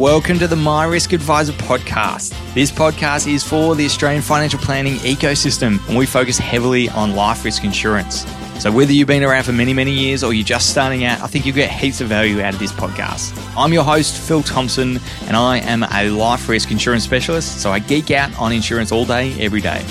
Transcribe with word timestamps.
Welcome 0.00 0.38
to 0.38 0.48
the 0.48 0.56
My 0.56 0.86
Risk 0.86 1.12
Adviser 1.12 1.52
podcast. 1.52 2.32
This 2.54 2.70
podcast 2.70 3.30
is 3.30 3.44
for 3.44 3.76
the 3.76 3.84
Australian 3.84 4.22
financial 4.22 4.58
planning 4.58 4.94
ecosystem, 5.00 5.86
and 5.88 5.98
we 5.98 6.06
focus 6.06 6.38
heavily 6.38 6.88
on 6.88 7.14
life 7.14 7.44
risk 7.44 7.64
insurance. 7.64 8.24
So, 8.58 8.72
whether 8.72 8.94
you've 8.94 9.08
been 9.08 9.22
around 9.22 9.44
for 9.44 9.52
many, 9.52 9.74
many 9.74 9.92
years 9.92 10.24
or 10.24 10.32
you're 10.32 10.42
just 10.42 10.70
starting 10.70 11.04
out, 11.04 11.20
I 11.20 11.26
think 11.26 11.44
you'll 11.44 11.54
get 11.54 11.70
heaps 11.70 12.00
of 12.00 12.08
value 12.08 12.40
out 12.40 12.54
of 12.54 12.60
this 12.60 12.72
podcast. 12.72 13.38
I'm 13.54 13.74
your 13.74 13.84
host, 13.84 14.16
Phil 14.26 14.42
Thompson, 14.42 14.98
and 15.26 15.36
I 15.36 15.58
am 15.58 15.82
a 15.82 16.08
life 16.08 16.48
risk 16.48 16.70
insurance 16.70 17.04
specialist. 17.04 17.60
So, 17.60 17.70
I 17.70 17.78
geek 17.78 18.10
out 18.10 18.34
on 18.40 18.52
insurance 18.52 18.92
all 18.92 19.04
day, 19.04 19.38
every 19.38 19.60
day. 19.60 19.84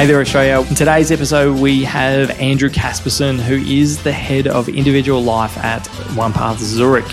Hey 0.00 0.06
there, 0.06 0.22
Australia. 0.22 0.66
In 0.66 0.74
today's 0.74 1.12
episode, 1.12 1.60
we 1.60 1.84
have 1.84 2.30
Andrew 2.40 2.70
Casperson, 2.70 3.38
who 3.38 3.56
is 3.56 4.02
the 4.02 4.12
head 4.12 4.46
of 4.46 4.66
individual 4.70 5.22
life 5.22 5.58
at 5.58 5.84
OnePath 6.16 6.56
Zurich. 6.56 7.04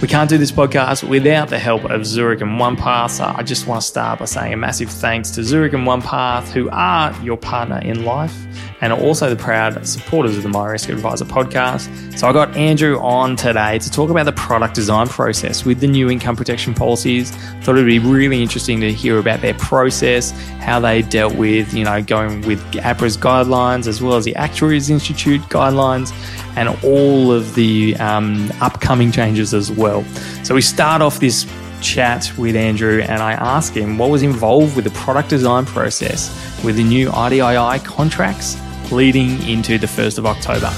We 0.00 0.08
can't 0.08 0.28
do 0.28 0.36
this 0.36 0.52
podcast 0.52 1.08
without 1.08 1.48
the 1.48 1.58
help 1.58 1.84
of 1.84 2.04
Zurich 2.04 2.40
and 2.42 2.60
OnePath. 2.60 3.10
So 3.10 3.24
I 3.24 3.42
just 3.42 3.66
want 3.66 3.80
to 3.80 3.86
start 3.86 4.18
by 4.18 4.26
saying 4.26 4.52
a 4.52 4.56
massive 4.56 4.90
thanks 4.90 5.30
to 5.32 5.42
Zurich 5.42 5.72
and 5.72 5.86
OnePath, 5.86 6.48
who 6.48 6.68
are 6.70 7.14
your 7.22 7.38
partner 7.38 7.78
in 7.78 8.04
life 8.04 8.34
and 8.80 8.92
are 8.92 9.00
also 9.00 9.30
the 9.30 9.36
proud 9.36 9.86
supporters 9.86 10.36
of 10.36 10.42
the 10.42 10.48
My 10.50 10.66
Risk 10.66 10.90
Adviser 10.90 11.24
podcast. 11.24 12.18
So 12.18 12.28
I 12.28 12.32
got 12.34 12.54
Andrew 12.54 12.98
on 12.98 13.34
today 13.36 13.78
to 13.78 13.90
talk 13.90 14.10
about 14.10 14.24
the 14.24 14.32
product 14.32 14.74
design 14.74 15.08
process 15.08 15.64
with 15.64 15.80
the 15.80 15.86
new 15.86 16.10
income 16.10 16.36
protection 16.36 16.74
policies. 16.74 17.30
Thought 17.62 17.76
it'd 17.76 17.86
be 17.86 17.98
really 17.98 18.42
interesting 18.42 18.80
to 18.80 18.92
hear 18.92 19.18
about 19.18 19.40
their 19.40 19.54
process, 19.54 20.32
how 20.60 20.80
they 20.80 21.00
dealt 21.00 21.34
with, 21.36 21.72
you 21.72 21.84
know, 21.84 22.02
going 22.02 22.42
with 22.42 22.60
APRA's 22.72 23.16
guidelines 23.16 23.86
as 23.86 24.02
well 24.02 24.16
as 24.16 24.26
the 24.26 24.36
Actuaries 24.36 24.90
Institute 24.90 25.40
guidelines 25.42 26.12
and 26.56 26.68
all 26.84 27.32
of 27.32 27.54
the 27.54 27.96
um, 27.96 28.52
upcoming 28.60 29.12
changes 29.12 29.54
as 29.54 29.70
well. 29.70 30.04
So 30.42 30.54
we 30.54 30.60
start 30.60 31.02
off 31.02 31.20
this 31.20 31.46
chat 31.80 32.32
with 32.38 32.56
Andrew 32.56 33.02
and 33.02 33.22
I 33.22 33.32
ask 33.32 33.74
him 33.74 33.98
what 33.98 34.10
was 34.10 34.22
involved 34.22 34.74
with 34.74 34.84
the 34.84 34.90
product 34.92 35.28
design 35.28 35.66
process 35.66 36.30
with 36.64 36.76
the 36.76 36.84
new 36.84 37.10
IDII 37.10 37.84
contracts 37.84 38.56
leading 38.90 39.42
into 39.48 39.78
the 39.78 39.86
1st 39.86 40.18
of 40.18 40.26
October. 40.26 40.70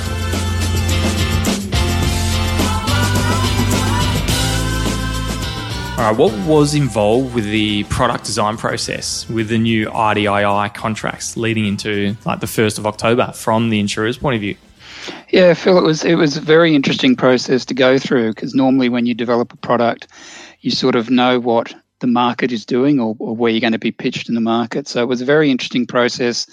All 5.99 6.13
right, 6.13 6.19
what 6.19 6.33
was 6.47 6.75
involved 6.75 7.35
with 7.35 7.45
the 7.45 7.85
product 7.85 8.25
design 8.25 8.57
process 8.59 9.27
with 9.31 9.49
the 9.49 9.57
new 9.57 9.87
IDII 9.87 10.75
contracts 10.75 11.37
leading 11.39 11.65
into 11.65 12.17
like 12.27 12.41
the 12.41 12.47
1st 12.47 12.79
of 12.79 12.87
October 12.87 13.33
from 13.33 13.71
the 13.71 13.81
insurer's 13.81 14.19
point 14.19 14.35
of 14.35 14.41
view? 14.41 14.57
Yeah, 15.31 15.55
Phil, 15.55 15.79
it 15.79 15.83
was 15.83 16.05
it 16.05 16.15
was 16.15 16.37
a 16.37 16.41
very 16.41 16.75
interesting 16.75 17.17
process 17.17 17.65
to 17.67 17.75
go 17.75 17.99
through 17.99 18.35
because 18.35 18.55
normally 18.55 18.89
when 18.89 19.07
you 19.07 19.15
develop 19.15 19.53
a 19.53 19.57
product, 19.57 20.09
you 20.61 20.71
sort 20.71 20.97
of 20.97 21.11
know 21.11 21.39
what 21.41 21.75
the 22.01 22.07
market 22.07 22.53
is 22.53 22.67
doing 22.67 23.01
or, 23.01 23.17
or, 23.19 23.35
where 23.35 23.51
you're 23.51 23.61
going 23.61 23.73
to 23.73 23.79
be 23.79 23.93
pitched 23.93 24.29
in 24.29 24.35
the 24.35 24.41
market. 24.41 24.87
So 24.87 25.03
it 25.03 25.09
was 25.09 25.23
a 25.23 25.25
very 25.25 25.51
interesting 25.51 25.87
process. 25.87 26.47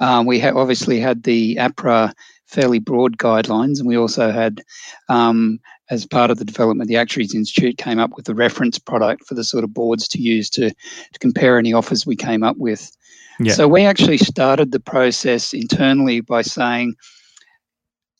Um, 0.00 0.26
we 0.26 0.40
ha- 0.40 0.56
obviously 0.56 0.98
had 0.98 1.22
the 1.22 1.56
APRA 1.56 2.12
fairly 2.46 2.78
broad 2.78 3.16
guidelines, 3.18 3.78
and 3.78 3.86
we 3.86 3.96
also 3.96 4.32
had, 4.32 4.62
um, 5.08 5.60
as 5.90 6.06
part 6.06 6.30
of 6.30 6.38
the 6.38 6.44
development, 6.44 6.88
the 6.88 6.96
Actuaries 6.96 7.34
Institute 7.34 7.78
came 7.78 7.98
up 7.98 8.16
with 8.16 8.28
a 8.28 8.34
reference 8.34 8.78
product 8.78 9.26
for 9.26 9.34
the 9.34 9.44
sort 9.44 9.64
of 9.64 9.72
boards 9.72 10.08
to 10.08 10.20
use 10.20 10.50
to, 10.50 10.70
to 10.70 11.18
compare 11.20 11.58
any 11.58 11.72
offers 11.72 12.06
we 12.06 12.16
came 12.16 12.42
up 12.42 12.56
with. 12.56 12.90
Yeah. 13.38 13.52
So 13.52 13.68
we 13.68 13.84
actually 13.84 14.18
started 14.18 14.72
the 14.72 14.80
process 14.80 15.52
internally 15.52 16.20
by 16.20 16.42
saying, 16.42 16.96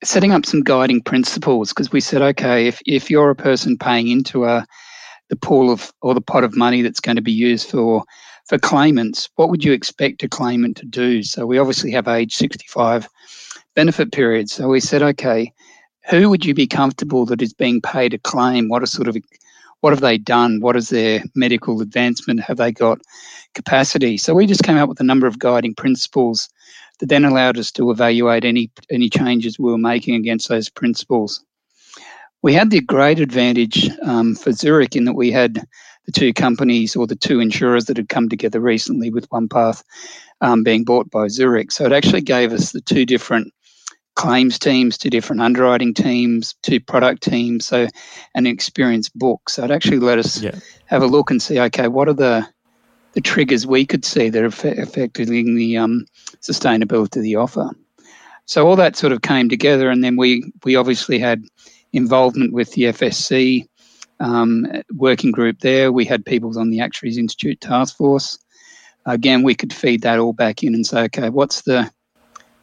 setting 0.04 0.32
up 0.32 0.46
some 0.46 0.62
guiding 0.62 1.02
principles 1.02 1.70
because 1.70 1.90
we 1.92 2.00
said, 2.00 2.23
okay, 2.23 2.67
if, 2.67 2.80
if 2.86 3.11
you're 3.11 3.30
a 3.30 3.36
person 3.36 3.77
paying 3.77 4.08
into 4.08 4.45
a 4.45 4.67
the 5.28 5.36
pool 5.36 5.70
of 5.70 5.92
or 6.00 6.14
the 6.14 6.20
pot 6.20 6.45
of 6.45 6.56
money 6.56 6.83
that's 6.83 7.00
going 7.00 7.17
to 7.17 7.23
be 7.23 7.33
used 7.33 7.68
for 7.70 8.02
for 8.46 8.58
claimants, 8.58 9.28
what 9.36 9.50
would 9.50 9.62
you 9.62 9.73
expect 9.73 10.23
a 10.23 10.28
claimant 10.28 10.77
to 10.78 10.86
do? 10.86 11.23
So 11.23 11.45
we 11.45 11.58
obviously 11.58 11.90
have 11.90 12.08
age 12.08 12.34
65 12.34 13.06
benefit 13.77 14.11
periods. 14.11 14.52
So 14.52 14.68
we 14.68 14.80
said, 14.80 15.02
okay, 15.02 15.52
who 16.08 16.30
would 16.30 16.46
you 16.46 16.55
be 16.55 16.67
comfortable 16.67 17.27
that 17.27 17.42
is 17.42 17.52
being 17.52 17.83
paid 17.83 18.14
a 18.14 18.18
claim? 18.18 18.70
What 18.70 18.83
are 18.83 18.86
sort 18.86 19.08
of 19.08 19.18
what 19.80 19.92
have 19.92 20.00
they 20.00 20.18
done? 20.18 20.61
What 20.61 20.77
is 20.77 20.89
their 20.89 21.23
medical 21.34 21.80
advancement? 21.80 22.40
Have 22.40 22.56
they 22.56 22.73
got 22.73 23.00
capacity? 23.55 24.17
So 24.17 24.34
we 24.34 24.46
just 24.46 24.64
came 24.64 24.78
up 24.78 24.89
with 24.89 25.00
a 25.00 25.05
number 25.05 25.27
of 25.27 25.39
guiding 25.39 25.74
principles 25.74 26.48
that 26.98 27.09
then 27.09 27.25
allowed 27.25 27.59
us 27.59 27.70
to 27.73 27.91
evaluate 27.91 28.45
any 28.45 28.70
any 28.91 29.09
changes 29.09 29.59
we 29.59 29.70
were 29.70 29.79
making 29.79 30.14
against 30.14 30.48
those 30.48 30.69
principles 30.69 31.45
we 32.42 32.55
had 32.55 32.70
the 32.70 32.81
great 32.81 33.20
advantage 33.20 33.91
um, 34.03 34.35
for 34.35 34.53
Zurich 34.53 34.95
in 34.95 35.05
that 35.05 35.14
we 35.14 35.33
had 35.33 35.67
the 36.07 36.13
two 36.13 36.33
companies 36.33 36.97
or 36.97 37.07
the 37.07 37.17
two 37.17 37.41
insurers 37.41 37.86
that 37.86 37.97
had 37.97 38.09
come 38.09 38.29
together 38.29 38.61
recently 38.61 39.11
with 39.11 39.29
OnePath 39.31 39.83
um, 40.41 40.63
being 40.63 40.85
bought 40.85 41.11
by 41.11 41.29
Zurich. 41.29 41.73
So 41.73 41.85
it 41.85 41.92
actually 41.92 42.20
gave 42.20 42.53
us 42.53 42.73
the 42.73 42.81
two 42.81 43.05
different 43.05 43.53
claims 44.15 44.59
teams, 44.59 44.97
two 44.97 45.11
different 45.11 45.42
underwriting 45.42 45.95
teams, 45.95 46.55
two 46.63 46.80
product 46.80 47.23
teams, 47.23 47.67
so 47.67 47.89
an 48.35 48.47
experienced 48.47 49.17
book. 49.17 49.51
So 49.51 49.65
it 49.65 49.70
actually 49.70 49.98
let 49.98 50.19
us 50.19 50.41
yeah. 50.41 50.59
have 50.86 51.03
a 51.03 51.07
look 51.07 51.30
and 51.30 51.42
see, 51.42 51.61
okay, 51.61 51.89
what 51.89 52.09
are 52.09 52.15
the 52.15 52.48
the 53.13 53.20
triggers 53.20 53.67
we 53.67 53.85
could 53.86 54.05
see 54.05 54.29
that 54.29 54.42
are 54.42 54.83
affecting 54.83 55.57
the 55.57 55.77
um, 55.77 56.07
sustainability 56.41 57.17
of 57.17 57.23
the 57.23 57.36
offer. 57.36 57.70
So 58.46 58.67
all 58.67 58.77
that 58.77 58.96
sort 58.96 59.13
of 59.13 59.23
came 59.23 59.48
together, 59.48 59.91
and 59.91 60.02
then 60.02 60.17
we 60.17 60.52
we 60.64 60.77
obviously 60.77 61.18
had 61.18 61.45
involvement 61.92 62.52
with 62.52 62.73
the 62.73 62.85
FSC 62.85 63.67
um, 64.20 64.67
working 64.95 65.30
group 65.30 65.61
there. 65.61 65.92
We 65.92 66.05
had 66.05 66.24
people 66.24 66.58
on 66.58 66.70
the 66.70 66.80
Actuaries 66.80 67.18
Institute 67.18 67.61
task 67.61 67.97
force. 67.97 68.39
Again, 69.07 69.42
we 69.42 69.55
could 69.55 69.73
feed 69.73 70.02
that 70.02 70.18
all 70.18 70.33
back 70.33 70.63
in 70.63 70.74
and 70.74 70.86
say, 70.86 71.02
okay, 71.05 71.30
what's 71.30 71.63
the, 71.63 71.91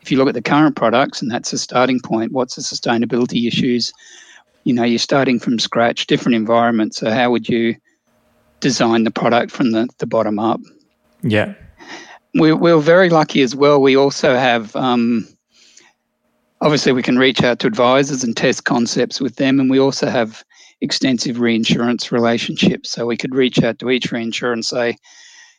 if 0.02 0.12
you 0.12 0.18
look 0.18 0.28
at 0.28 0.36
the 0.36 0.42
current 0.42 0.76
products, 0.76 1.22
and 1.22 1.32
that's 1.32 1.54
a 1.54 1.58
starting 1.58 2.00
point, 2.00 2.34
what's 2.34 2.56
the 2.56 2.62
sustainability 2.62 3.48
issues? 3.48 3.92
You 4.64 4.74
know, 4.74 4.84
you're 4.84 5.00
starting 5.00 5.40
from 5.40 5.60
scratch, 5.60 6.08
different 6.08 6.36
environment. 6.36 6.94
So, 6.96 7.12
how 7.12 7.32
would 7.32 7.48
you 7.50 7.76
design 8.60 9.04
the 9.04 9.12
product 9.12 9.52
from 9.52 9.72
the, 9.72 9.88
the 10.00 10.08
bottom 10.08 10.40
up? 10.40 10.60
Yeah. 11.22 11.54
We're, 12.34 12.56
we're 12.56 12.80
very 12.80 13.10
lucky 13.10 13.42
as 13.42 13.56
well. 13.56 13.82
We 13.82 13.96
also 13.96 14.36
have 14.36 14.76
um, 14.76 15.28
obviously 16.62 16.92
we 16.92 17.04
can 17.04 17.18
reach 17.18 17.44
out 17.44 17.60
to 17.60 17.68
advisors 17.68 18.24
and 18.24 18.36
test 18.36 18.64
concepts 18.64 19.20
with 19.20 19.36
them 19.36 19.60
and 19.60 19.70
we 19.70 19.80
also 19.80 20.10
have 20.10 20.44
extensive 20.82 21.40
reinsurance 21.40 22.12
relationships 22.12 22.90
so 22.92 23.06
we 23.06 23.18
could 23.18 23.36
reach 23.36 23.62
out 23.64 23.80
to 23.80 23.90
each 23.90 24.10
reinsurer 24.10 24.54
and 24.54 24.66
say 24.66 24.98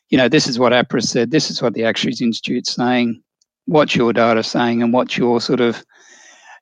you 0.08 0.18
know 0.18 0.28
this 0.28 0.46
is 0.46 0.58
what 0.58 0.72
APRA 0.72 1.02
said 1.02 1.30
this 1.30 1.50
is 1.50 1.62
what 1.62 1.74
the 1.74 1.84
actuaries 1.84 2.20
institute's 2.20 2.74
saying 2.74 3.22
what's 3.66 3.94
your 3.94 4.12
data 4.12 4.42
saying 4.42 4.82
and 4.82 4.92
what's 4.92 5.16
your 5.16 5.40
sort 5.40 5.60
of 5.60 5.84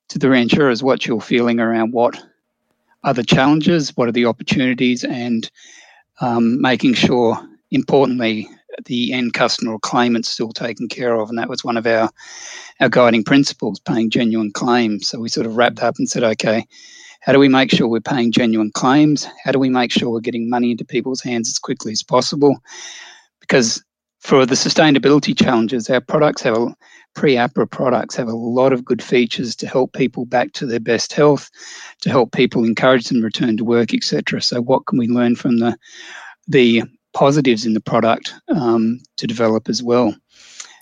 to 0.09 0.19
the 0.19 0.27
reinsurers 0.27 0.83
what's 0.83 1.05
your 1.05 1.21
feeling 1.21 1.59
around 1.59 1.91
what 1.91 2.21
are 3.03 3.13
the 3.13 3.23
challenges 3.23 3.95
what 3.97 4.07
are 4.07 4.13
the 4.13 4.25
opportunities 4.25 5.03
and 5.03 5.49
um, 6.21 6.61
making 6.61 6.93
sure 6.93 7.37
importantly 7.71 8.47
the 8.85 9.13
end 9.13 9.33
customer 9.33 9.73
or 9.73 9.79
claimant 9.79 10.25
still 10.25 10.51
taken 10.51 10.87
care 10.87 11.15
of. 11.15 11.29
And 11.29 11.37
that 11.37 11.49
was 11.49 11.63
one 11.63 11.77
of 11.77 11.87
our, 11.87 12.09
our 12.79 12.89
guiding 12.89 13.23
principles, 13.23 13.79
paying 13.79 14.09
genuine 14.09 14.51
claims. 14.51 15.07
So 15.07 15.19
we 15.19 15.29
sort 15.29 15.45
of 15.45 15.55
wrapped 15.55 15.81
up 15.81 15.95
and 15.97 16.09
said, 16.09 16.23
okay, 16.23 16.65
how 17.21 17.31
do 17.33 17.39
we 17.39 17.47
make 17.47 17.71
sure 17.71 17.87
we're 17.87 18.01
paying 18.01 18.31
genuine 18.31 18.71
claims? 18.71 19.27
How 19.43 19.51
do 19.51 19.59
we 19.59 19.69
make 19.69 19.91
sure 19.91 20.09
we're 20.09 20.19
getting 20.19 20.49
money 20.49 20.71
into 20.71 20.85
people's 20.85 21.21
hands 21.21 21.49
as 21.49 21.57
quickly 21.57 21.91
as 21.91 22.03
possible? 22.03 22.57
Because 23.39 23.83
for 24.19 24.45
the 24.45 24.55
sustainability 24.55 25.37
challenges, 25.37 25.89
our 25.89 26.01
products 26.01 26.41
have 26.43 26.57
a 26.57 26.75
pre-APRA 27.15 27.69
products 27.69 28.15
have 28.15 28.27
a 28.27 28.35
lot 28.35 28.73
of 28.73 28.85
good 28.85 29.01
features 29.01 29.55
to 29.55 29.67
help 29.67 29.93
people 29.93 30.25
back 30.25 30.53
to 30.53 30.65
their 30.65 30.79
best 30.79 31.13
health, 31.13 31.49
to 32.01 32.09
help 32.09 32.31
people 32.31 32.63
encourage 32.63 33.05
them 33.07 33.19
to 33.19 33.23
return 33.23 33.57
to 33.57 33.65
work, 33.65 33.93
etc. 33.93 34.41
So, 34.41 34.61
what 34.61 34.85
can 34.85 34.99
we 34.99 35.07
learn 35.07 35.35
from 35.35 35.57
the 35.57 35.77
the 36.47 36.83
positives 37.15 37.65
in 37.65 37.73
the 37.73 37.81
product 37.81 38.35
um, 38.49 38.99
to 39.17 39.25
develop 39.25 39.67
as 39.69 39.81
well. 39.81 40.13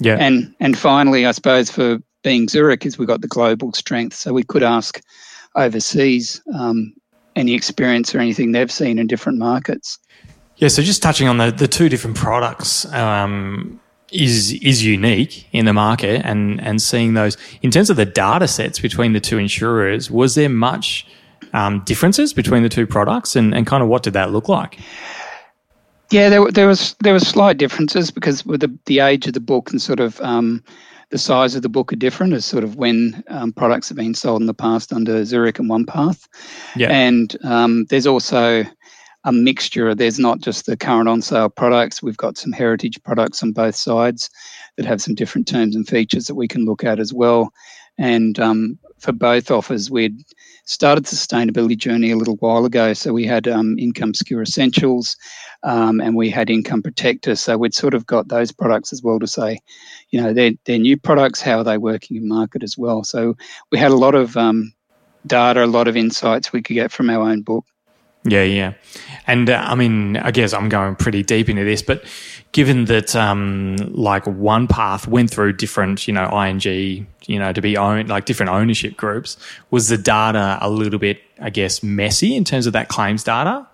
Yeah. 0.01 0.17
And 0.19 0.53
and 0.59 0.77
finally, 0.77 1.25
I 1.25 1.31
suppose 1.31 1.71
for 1.71 1.99
being 2.23 2.49
Zurich 2.49 2.85
is 2.85 2.97
we've 2.97 3.07
got 3.07 3.21
the 3.21 3.27
global 3.27 3.71
strength, 3.71 4.15
so 4.15 4.33
we 4.33 4.43
could 4.43 4.63
ask 4.63 4.99
overseas 5.55 6.41
um, 6.53 6.93
any 7.35 7.53
experience 7.53 8.13
or 8.13 8.19
anything 8.19 8.51
they've 8.51 8.71
seen 8.71 8.99
in 8.99 9.07
different 9.07 9.37
markets. 9.37 9.97
Yeah. 10.57 10.67
So 10.67 10.81
just 10.81 11.01
touching 11.01 11.27
on 11.29 11.37
the 11.37 11.51
the 11.51 11.67
two 11.67 11.87
different 11.87 12.17
products. 12.17 12.91
Um, 12.91 13.79
is 14.13 14.53
is 14.61 14.85
unique 14.85 15.47
in 15.51 15.65
the 15.65 15.73
market 15.73 16.21
and 16.23 16.61
and 16.61 16.81
seeing 16.81 17.13
those 17.13 17.37
in 17.61 17.71
terms 17.71 17.89
of 17.89 17.97
the 17.97 18.05
data 18.05 18.47
sets 18.47 18.79
between 18.79 19.13
the 19.13 19.19
two 19.19 19.37
insurers 19.37 20.11
was 20.11 20.35
there 20.35 20.49
much 20.49 21.07
um, 21.53 21.81
differences 21.85 22.33
between 22.33 22.63
the 22.63 22.69
two 22.69 22.87
products 22.87 23.35
and, 23.35 23.53
and 23.53 23.67
kind 23.67 23.83
of 23.83 23.89
what 23.89 24.03
did 24.03 24.13
that 24.13 24.31
look 24.31 24.47
like 24.47 24.79
yeah, 26.13 26.29
there, 26.29 26.51
there 26.51 26.67
was 26.67 26.95
there 26.99 27.13
was 27.13 27.27
slight 27.27 27.57
differences 27.57 28.11
because 28.11 28.45
with 28.45 28.61
the, 28.61 28.77
the 28.85 28.99
age 28.99 29.25
of 29.25 29.33
the 29.33 29.39
book 29.39 29.71
and 29.71 29.81
sort 29.81 29.99
of 29.99 30.21
um, 30.21 30.63
the 31.09 31.17
size 31.17 31.55
of 31.55 31.63
the 31.63 31.69
book 31.69 31.91
are 31.91 31.95
different 31.95 32.33
as 32.33 32.45
sort 32.45 32.63
of 32.63 32.75
when 32.75 33.23
um, 33.29 33.51
products 33.51 33.89
have 33.89 33.97
been 33.97 34.13
sold 34.13 34.41
in 34.41 34.45
the 34.47 34.53
past 34.53 34.93
under 34.93 35.25
Zurich 35.25 35.57
and 35.57 35.69
OnePath. 35.69 36.27
Yeah. 36.75 36.89
And 36.91 37.35
um, 37.43 37.85
there's 37.89 38.05
also 38.05 38.63
a 39.25 39.31
mixture. 39.31 39.93
There's 39.95 40.19
not 40.19 40.41
just 40.41 40.65
the 40.65 40.77
current 40.77 41.09
on 41.09 41.21
sale 41.21 41.49
products. 41.49 42.03
We've 42.03 42.17
got 42.17 42.37
some 42.37 42.51
heritage 42.51 43.01
products 43.03 43.41
on 43.41 43.51
both 43.51 43.75
sides 43.75 44.29
that 44.77 44.85
have 44.85 45.01
some 45.01 45.15
different 45.15 45.47
terms 45.47 45.75
and 45.75 45.87
features 45.87 46.25
that 46.25 46.35
we 46.35 46.47
can 46.47 46.65
look 46.65 46.83
at 46.83 46.99
as 46.99 47.13
well. 47.13 47.53
And 47.97 48.39
um, 48.39 48.79
for 48.99 49.11
both 49.11 49.51
offers, 49.51 49.91
we'd 49.91 50.23
started 50.65 51.05
sustainability 51.05 51.77
journey 51.77 52.11
a 52.11 52.15
little 52.15 52.37
while 52.37 52.65
ago. 52.65 52.93
So 52.93 53.13
we 53.13 53.25
had 53.25 53.47
um, 53.47 53.77
income 53.77 54.13
secure 54.13 54.41
essentials, 54.41 55.15
um, 55.63 55.99
and 56.01 56.15
we 56.15 56.29
had 56.29 56.49
income 56.49 56.81
protector. 56.81 57.35
So 57.35 57.57
we'd 57.57 57.73
sort 57.73 57.93
of 57.93 58.05
got 58.05 58.29
those 58.29 58.51
products 58.51 58.93
as 58.93 59.03
well 59.03 59.19
to 59.19 59.27
say, 59.27 59.59
you 60.09 60.21
know, 60.21 60.33
they're 60.33 60.53
they're 60.65 60.79
new 60.79 60.97
products. 60.97 61.41
How 61.41 61.59
are 61.59 61.63
they 61.63 61.77
working 61.77 62.17
in 62.17 62.27
market 62.27 62.63
as 62.63 62.77
well? 62.77 63.03
So 63.03 63.35
we 63.71 63.77
had 63.77 63.91
a 63.91 63.95
lot 63.95 64.15
of 64.15 64.35
um, 64.37 64.73
data, 65.27 65.63
a 65.63 65.67
lot 65.67 65.87
of 65.87 65.97
insights 65.97 66.51
we 66.51 66.61
could 66.61 66.75
get 66.75 66.91
from 66.91 67.09
our 67.09 67.29
own 67.29 67.41
book. 67.41 67.65
Yeah, 68.25 68.43
yeah. 68.43 68.73
And 69.27 69.49
uh, 69.49 69.63
I 69.65 69.75
mean, 69.75 70.17
I 70.17 70.31
guess 70.31 70.53
I'm 70.53 70.69
going 70.69 70.95
pretty 70.95 71.23
deep 71.23 71.49
into 71.49 71.63
this, 71.63 71.81
but 71.81 72.05
given 72.53 72.85
that 72.85 73.15
um, 73.15 73.75
like 73.91 74.23
OnePath 74.25 75.07
went 75.07 75.29
through 75.29 75.53
different, 75.53 76.07
you 76.07 76.13
know, 76.13 76.29
ING, 76.29 77.07
you 77.25 77.39
know, 77.39 77.51
to 77.51 77.61
be 77.61 77.75
owned, 77.75 78.09
like 78.09 78.25
different 78.25 78.51
ownership 78.51 78.95
groups, 78.95 79.37
was 79.71 79.89
the 79.89 79.97
data 79.97 80.57
a 80.61 80.69
little 80.69 80.99
bit, 80.99 81.21
I 81.39 81.49
guess, 81.49 81.83
messy 81.83 82.35
in 82.35 82.43
terms 82.43 82.65
of 82.65 82.73
that 82.73 82.87
claims 82.87 83.23
data? 83.23 83.67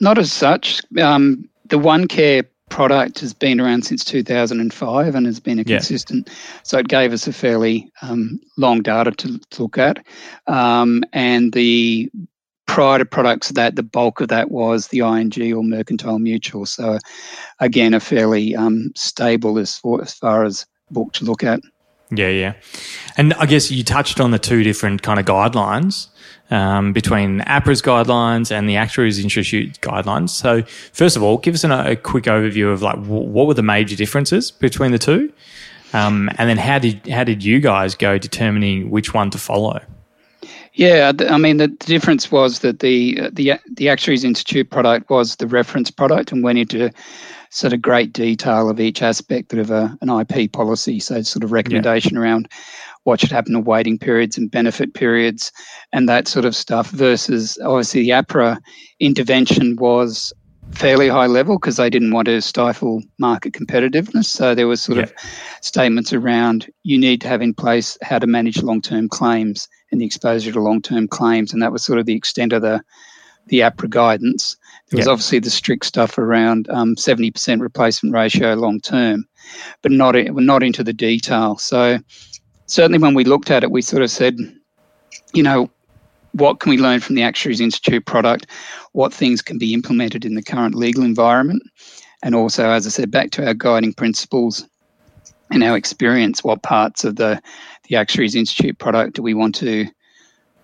Not 0.00 0.18
as 0.18 0.32
such. 0.32 0.80
Um, 1.00 1.48
the 1.66 1.78
OneCare 1.78 2.46
product 2.68 3.20
has 3.20 3.32
been 3.32 3.60
around 3.60 3.84
since 3.84 4.04
2005 4.04 5.14
and 5.14 5.26
has 5.26 5.40
been 5.40 5.58
a 5.58 5.64
consistent. 5.64 6.28
Yeah. 6.28 6.34
So 6.64 6.78
it 6.78 6.88
gave 6.88 7.12
us 7.12 7.26
a 7.26 7.32
fairly 7.32 7.90
um, 8.02 8.40
long 8.58 8.82
data 8.82 9.12
to, 9.12 9.38
to 9.38 9.62
look 9.62 9.78
at. 9.78 10.04
Um, 10.46 11.04
and 11.12 11.52
the 11.52 12.10
prior 12.66 12.98
to 12.98 13.04
products 13.04 13.50
that 13.50 13.76
the 13.76 13.82
bulk 13.82 14.20
of 14.20 14.28
that 14.28 14.50
was 14.50 14.88
the 14.88 15.00
ING 15.00 15.52
or 15.52 15.62
Mercantile 15.62 16.18
Mutual. 16.18 16.66
So 16.66 16.98
again, 17.60 17.94
a 17.94 18.00
fairly 18.00 18.56
um, 18.56 18.92
stable 18.96 19.58
as 19.58 19.76
far, 19.78 20.02
as 20.02 20.14
far 20.14 20.44
as 20.44 20.66
book 20.90 21.12
to 21.14 21.24
look 21.24 21.44
at. 21.44 21.60
Yeah, 22.10 22.28
yeah. 22.28 22.54
And 23.16 23.34
I 23.34 23.46
guess 23.46 23.70
you 23.70 23.82
touched 23.82 24.20
on 24.20 24.30
the 24.30 24.38
two 24.38 24.62
different 24.62 25.02
kind 25.02 25.18
of 25.18 25.26
guidelines 25.26 26.08
um, 26.50 26.92
between 26.92 27.40
APRA's 27.40 27.82
guidelines 27.82 28.50
and 28.50 28.68
the 28.68 28.76
Actuaries 28.76 29.18
Institute 29.18 29.80
guidelines. 29.80 30.30
So, 30.30 30.62
first 30.92 31.16
of 31.16 31.22
all, 31.22 31.38
give 31.38 31.54
us 31.54 31.64
an, 31.64 31.72
a 31.72 31.96
quick 31.96 32.24
overview 32.24 32.72
of 32.72 32.82
like 32.82 32.96
w- 32.96 33.28
what 33.28 33.46
were 33.46 33.54
the 33.54 33.62
major 33.62 33.96
differences 33.96 34.50
between 34.50 34.92
the 34.92 34.98
two, 34.98 35.32
um, 35.92 36.30
and 36.38 36.48
then 36.48 36.58
how 36.58 36.78
did 36.78 37.06
how 37.08 37.24
did 37.24 37.42
you 37.42 37.60
guys 37.60 37.94
go 37.94 38.18
determining 38.18 38.90
which 38.90 39.14
one 39.14 39.30
to 39.30 39.38
follow? 39.38 39.80
Yeah, 40.74 41.12
I 41.28 41.38
mean 41.38 41.58
the 41.58 41.68
difference 41.68 42.32
was 42.32 42.58
that 42.60 42.80
the 42.80 43.18
uh, 43.20 43.30
the 43.32 43.54
the 43.76 43.88
Actuaries 43.88 44.24
Institute 44.24 44.70
product 44.70 45.08
was 45.08 45.36
the 45.36 45.46
reference 45.46 45.90
product 45.90 46.32
and 46.32 46.42
went 46.42 46.58
into 46.58 46.90
sort 47.50 47.72
of 47.72 47.80
great 47.80 48.12
detail 48.12 48.68
of 48.68 48.80
each 48.80 49.00
aspect 49.00 49.54
of 49.54 49.70
a, 49.70 49.96
an 50.00 50.10
IP 50.10 50.52
policy. 50.52 50.98
So 50.98 51.22
sort 51.22 51.44
of 51.44 51.52
recommendation 51.52 52.14
yeah. 52.14 52.22
around 52.22 52.48
what 53.04 53.20
should 53.20 53.30
happen 53.30 53.52
to 53.52 53.60
waiting 53.60 53.98
periods 53.98 54.36
and 54.36 54.50
benefit 54.50 54.94
periods 54.94 55.52
and 55.92 56.08
that 56.08 56.26
sort 56.26 56.44
of 56.44 56.56
stuff. 56.56 56.90
Versus 56.90 57.56
obviously 57.64 58.02
the 58.02 58.10
APRA 58.10 58.58
intervention 58.98 59.76
was 59.76 60.32
fairly 60.72 61.08
high 61.08 61.26
level 61.26 61.56
because 61.56 61.76
they 61.76 61.90
didn't 61.90 62.10
want 62.10 62.26
to 62.26 62.40
stifle 62.42 63.00
market 63.18 63.52
competitiveness. 63.52 64.24
So 64.24 64.56
there 64.56 64.66
was 64.66 64.82
sort 64.82 64.98
yeah. 64.98 65.04
of 65.04 65.12
statements 65.60 66.12
around 66.12 66.68
you 66.82 66.98
need 66.98 67.20
to 67.20 67.28
have 67.28 67.42
in 67.42 67.54
place 67.54 67.96
how 68.02 68.18
to 68.18 68.26
manage 68.26 68.60
long 68.60 68.80
term 68.80 69.08
claims 69.08 69.68
and 69.94 70.00
the 70.00 70.06
exposure 70.06 70.50
to 70.50 70.60
long 70.60 70.82
term 70.82 71.06
claims, 71.06 71.52
and 71.52 71.62
that 71.62 71.72
was 71.72 71.84
sort 71.84 71.98
of 71.98 72.06
the 72.06 72.14
extent 72.14 72.52
of 72.52 72.62
the 72.62 72.82
the 73.46 73.60
APRA 73.60 73.88
guidance. 73.88 74.56
There 74.88 74.98
was 74.98 75.06
obviously 75.06 75.38
the 75.38 75.50
strict 75.50 75.84
stuff 75.84 76.18
around 76.18 76.68
um, 76.70 76.96
70% 76.96 77.60
replacement 77.60 78.14
ratio 78.14 78.54
long 78.54 78.80
term, 78.80 79.26
but 79.82 79.92
not 79.92 80.16
not 80.16 80.62
into 80.62 80.82
the 80.82 80.92
detail. 80.92 81.56
So 81.58 81.98
certainly 82.66 82.98
when 82.98 83.14
we 83.14 83.24
looked 83.24 83.50
at 83.50 83.62
it, 83.62 83.70
we 83.70 83.82
sort 83.82 84.02
of 84.02 84.10
said, 84.10 84.36
you 85.32 85.42
know, 85.42 85.70
what 86.32 86.58
can 86.58 86.70
we 86.70 86.78
learn 86.78 87.00
from 87.00 87.14
the 87.14 87.22
Actuaries 87.22 87.60
Institute 87.60 88.04
product? 88.04 88.46
What 88.92 89.14
things 89.14 89.42
can 89.42 89.58
be 89.58 89.74
implemented 89.74 90.24
in 90.24 90.34
the 90.34 90.42
current 90.42 90.74
legal 90.74 91.04
environment? 91.04 91.62
And 92.22 92.34
also, 92.34 92.70
as 92.70 92.86
I 92.86 92.90
said, 92.90 93.10
back 93.10 93.30
to 93.32 93.46
our 93.46 93.54
guiding 93.54 93.92
principles 93.92 94.66
and 95.50 95.62
our 95.62 95.76
experience, 95.76 96.42
what 96.42 96.62
parts 96.62 97.04
of 97.04 97.16
the, 97.16 97.40
the 97.88 97.96
Actuaries 97.96 98.34
Institute 98.34 98.78
product 98.78 99.16
do 99.16 99.22
we 99.22 99.34
want 99.34 99.54
to 99.56 99.86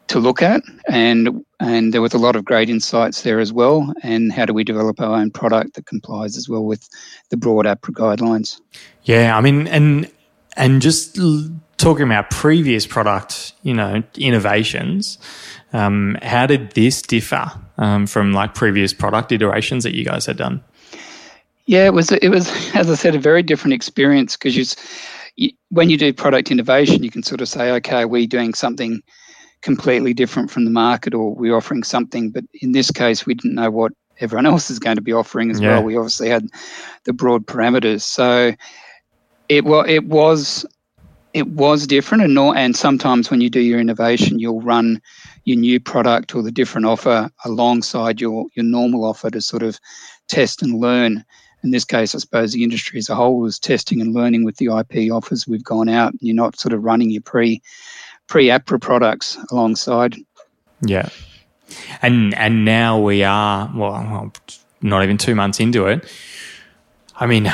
to 0.09 0.19
look 0.19 0.43
at? 0.43 0.63
And 0.89 1.45
and 1.61 1.95
there 1.95 2.03
was 2.03 2.15
a 2.15 2.19
lot 2.19 2.37
of 2.37 2.45
great 2.45 2.69
insights 2.69 3.23
there 3.23 3.39
as 3.39 3.53
well. 3.53 3.93
And 4.03 4.33
how 4.33 4.45
do 4.45 4.53
we 4.53 4.65
develop 4.65 5.01
our 5.01 5.17
own 5.17 5.31
product 5.31 5.75
that 5.75 5.87
complies 5.87 6.37
as 6.37 6.49
well 6.49 6.65
with 6.65 6.89
the 7.31 7.37
broad 7.37 7.67
APRA 7.67 7.95
guidelines? 7.95 8.61
Yeah, 9.05 9.37
I 9.37 9.41
mean, 9.41 9.67
and 9.69 10.11
and 10.57 10.83
just 10.83 11.19
talking 11.77 12.05
about 12.05 12.31
previous 12.31 12.87
product, 12.87 13.55
you 13.63 13.73
know, 13.73 14.03
innovations. 14.17 15.19
Um, 15.73 16.19
how 16.23 16.47
did 16.47 16.73
this 16.73 17.01
differ 17.01 17.51
um, 17.79 18.07
from 18.07 18.33
like 18.33 18.55
previous 18.55 18.93
product 18.93 19.33
iterations 19.33 19.85
that 19.85 19.95
you 19.95 20.05
guys 20.05 20.27
had 20.27 20.37
done? 20.37 20.63
Yeah, 21.67 21.87
it 21.87 21.95
was 21.95 22.11
it 22.11 22.29
was 22.29 22.49
as 22.75 22.91
I 22.91 22.95
said 22.95 23.15
a 23.15 23.19
very 23.19 23.43
different 23.43 23.75
experience 23.75 24.37
because 24.37 24.77
you, 25.37 25.51
when 25.69 25.91
you 25.91 25.97
do 25.97 26.13
product 26.13 26.51
innovation, 26.51 27.03
you 27.03 27.11
can 27.11 27.23
sort 27.23 27.41
of 27.41 27.49
say, 27.49 27.71
okay, 27.73 28.05
we're 28.05 28.27
doing 28.27 28.55
something 28.55 29.03
completely 29.63 30.15
different 30.15 30.51
from 30.51 30.65
the 30.65 30.71
market, 30.71 31.15
or 31.15 31.35
we're 31.35 31.57
offering 31.57 31.83
something. 31.83 32.31
But 32.31 32.45
in 32.61 32.73
this 32.73 32.91
case, 32.91 33.27
we 33.27 33.35
didn't 33.35 33.55
know 33.55 33.71
what 33.71 33.93
everyone 34.21 34.47
else 34.53 34.71
is 34.71 34.79
going 34.79 34.97
to 34.97 35.03
be 35.03 35.13
offering 35.13 35.51
as 35.51 35.61
yeah. 35.61 35.75
well. 35.75 35.85
We 35.85 35.97
obviously 35.97 36.29
had 36.29 36.47
the 37.05 37.13
broad 37.13 37.47
parameters, 37.47 38.03
so 38.03 38.53
it 39.49 39.65
well 39.65 39.85
it 39.87 40.05
was 40.05 40.65
it 41.33 41.47
was 41.49 41.87
different 41.87 42.25
and 42.25 42.35
not, 42.35 42.57
and 42.57 42.77
sometimes 42.77 43.31
when 43.31 43.41
you 43.41 43.51
do 43.51 43.61
your 43.61 43.79
innovation 43.81 44.39
you'll 44.39 44.63
run 44.63 45.01
your 45.45 45.57
new 45.57 45.79
product 45.79 46.35
or 46.35 46.43
the 46.43 46.51
different 46.51 46.87
offer 46.87 47.31
alongside 47.45 48.21
your 48.21 48.47
your 48.55 48.65
normal 48.65 49.05
offer 49.05 49.31
to 49.31 49.41
sort 49.41 49.63
of 49.63 49.79
test 50.29 50.63
and 50.63 50.81
learn 50.81 51.25
in 51.63 51.71
this 51.71 51.85
case 51.85 52.15
i 52.15 52.19
suppose 52.19 52.53
the 52.53 52.65
industry 52.65 52.99
as 52.99 53.09
a 53.09 53.15
whole 53.15 53.39
was 53.39 53.59
testing 53.59 54.01
and 54.01 54.15
learning 54.15 54.45
with 54.45 54.57
the 54.57 54.67
ip 54.67 55.13
offers 55.13 55.47
we've 55.47 55.65
gone 55.65 55.89
out. 55.89 56.15
You're 56.21 56.37
not 56.37 56.59
sort 56.59 56.73
of 56.73 56.85
running 56.85 57.11
your 57.11 57.23
pre 57.23 57.63
pre 58.27 58.47
apra 58.47 58.81
products 58.81 59.39
alongside. 59.51 60.17
Yeah. 60.83 61.09
And 62.03 62.35
and 62.35 62.65
now 62.65 62.99
we 62.99 63.23
are 63.23 63.71
well 63.75 64.33
not 64.81 65.03
even 65.03 65.19
two 65.19 65.35
months 65.35 65.61
into 65.61 65.87
it. 65.87 66.11
I 67.17 67.27
mean 67.27 67.53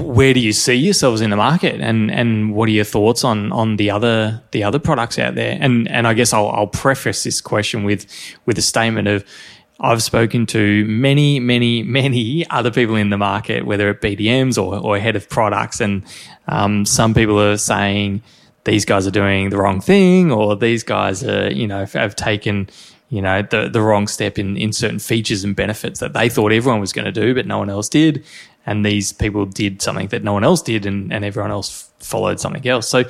where 0.00 0.32
do 0.32 0.40
you 0.40 0.54
see 0.54 0.72
yourselves 0.72 1.20
in 1.20 1.28
the 1.30 1.36
market? 1.36 1.80
And 1.80 2.10
and 2.10 2.54
what 2.54 2.68
are 2.68 2.72
your 2.72 2.84
thoughts 2.84 3.24
on 3.24 3.52
on 3.52 3.76
the 3.76 3.90
other 3.90 4.42
the 4.52 4.64
other 4.64 4.78
products 4.78 5.18
out 5.18 5.34
there? 5.34 5.58
And 5.60 5.86
and 5.88 6.06
I 6.06 6.14
guess 6.14 6.32
I'll, 6.32 6.48
I'll 6.48 6.66
preface 6.66 7.24
this 7.24 7.40
question 7.40 7.84
with 7.84 8.06
with 8.46 8.58
a 8.58 8.62
statement 8.62 9.06
of 9.06 9.24
I've 9.80 10.02
spoken 10.02 10.46
to 10.46 10.84
many 10.86 11.38
many 11.38 11.82
many 11.82 12.48
other 12.50 12.70
people 12.70 12.96
in 12.96 13.10
the 13.10 13.18
market 13.18 13.66
whether 13.66 13.90
it 13.90 14.00
BDMs 14.00 14.62
or 14.62 14.78
or 14.78 14.98
head 14.98 15.16
of 15.16 15.28
products 15.28 15.80
and 15.80 16.02
um, 16.48 16.86
some 16.86 17.14
people 17.14 17.40
are 17.40 17.58
saying 17.58 18.22
these 18.64 18.84
guys 18.84 19.06
are 19.06 19.12
doing 19.12 19.50
the 19.50 19.58
wrong 19.58 19.80
thing 19.80 20.32
or 20.32 20.56
these 20.56 20.82
guys 20.82 21.22
are 21.22 21.52
you 21.52 21.66
know 21.66 21.84
have 21.86 22.16
taken 22.16 22.68
you 23.10 23.22
know 23.22 23.42
the 23.42 23.68
the 23.68 23.80
wrong 23.80 24.06
step 24.08 24.38
in 24.38 24.56
in 24.56 24.72
certain 24.72 24.98
features 24.98 25.44
and 25.44 25.54
benefits 25.54 26.00
that 26.00 26.12
they 26.12 26.28
thought 26.28 26.52
everyone 26.52 26.80
was 26.80 26.92
going 26.92 27.04
to 27.04 27.12
do 27.12 27.34
but 27.34 27.46
no 27.46 27.58
one 27.58 27.70
else 27.70 27.88
did 27.88 28.24
and 28.66 28.84
these 28.84 29.12
people 29.12 29.46
did 29.46 29.80
something 29.80 30.08
that 30.08 30.22
no 30.22 30.32
one 30.32 30.44
else 30.44 30.60
did 30.60 30.84
and, 30.84 31.12
and 31.12 31.24
everyone 31.24 31.50
else 31.52 31.90
followed 32.00 32.40
something 32.40 32.66
else. 32.66 32.88
So 32.88 33.04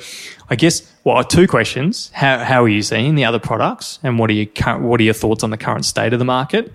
I 0.49 0.55
guess, 0.55 0.89
well, 1.03 1.23
two 1.23 1.47
questions. 1.47 2.11
How, 2.13 2.43
how 2.43 2.63
are 2.63 2.69
you 2.69 2.83
seeing 2.83 3.15
the 3.15 3.25
other 3.25 3.39
products 3.39 3.99
and 4.03 4.19
what 4.19 4.29
are, 4.29 4.33
your, 4.33 4.47
what 4.79 4.99
are 4.99 5.03
your 5.03 5.13
thoughts 5.13 5.43
on 5.43 5.49
the 5.49 5.57
current 5.57 5.85
state 5.85 6.13
of 6.13 6.19
the 6.19 6.25
market? 6.25 6.71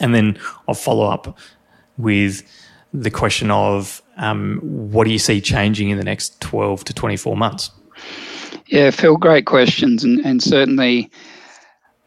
And 0.00 0.14
then 0.14 0.38
I'll 0.68 0.74
follow 0.74 1.06
up 1.06 1.38
with 1.96 2.42
the 2.92 3.10
question 3.10 3.50
of 3.50 4.02
um, 4.16 4.60
what 4.62 5.04
do 5.04 5.10
you 5.10 5.18
see 5.18 5.40
changing 5.40 5.90
in 5.90 5.98
the 5.98 6.04
next 6.04 6.40
12 6.40 6.84
to 6.84 6.94
24 6.94 7.36
months? 7.36 7.70
Yeah, 8.66 8.90
Phil, 8.90 9.16
great 9.16 9.46
questions. 9.46 10.04
And, 10.04 10.24
and 10.24 10.42
certainly 10.42 11.10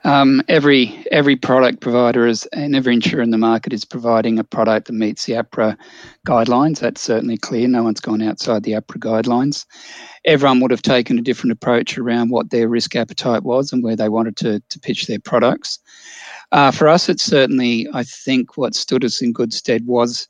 um, 0.07 0.41
every 0.47 1.05
every 1.11 1.35
product 1.35 1.81
provider 1.81 2.25
is 2.25 2.45
and 2.53 2.75
every 2.77 2.93
insurer 2.93 3.21
in 3.21 3.31
the 3.31 3.37
market 3.37 3.73
is 3.73 3.83
providing 3.83 4.39
a 4.39 4.43
product 4.43 4.87
that 4.87 4.93
meets 4.93 5.25
the 5.25 5.33
APRA 5.33 5.77
guidelines. 6.25 6.79
That's 6.79 7.01
certainly 7.01 7.35
clear. 7.35 7.67
No 7.67 7.83
one's 7.83 7.99
gone 7.99 8.21
outside 8.21 8.63
the 8.63 8.71
APRA 8.71 8.99
guidelines. 8.99 9.65
Everyone 10.23 10.61
would 10.61 10.71
have 10.71 10.81
taken 10.81 11.19
a 11.19 11.21
different 11.21 11.51
approach 11.51 11.97
around 11.97 12.29
what 12.29 12.51
their 12.51 12.69
risk 12.69 12.95
appetite 12.95 13.43
was 13.43 13.73
and 13.73 13.83
where 13.83 13.97
they 13.97 14.07
wanted 14.07 14.37
to, 14.37 14.61
to 14.69 14.79
pitch 14.79 15.07
their 15.07 15.19
products. 15.19 15.79
Uh, 16.53 16.71
for 16.71 16.87
us, 16.87 17.09
it's 17.09 17.23
certainly, 17.23 17.85
I 17.93 18.03
think, 18.03 18.55
what 18.55 18.75
stood 18.75 19.03
us 19.03 19.21
in 19.21 19.33
good 19.33 19.51
stead 19.51 19.85
was 19.85 20.29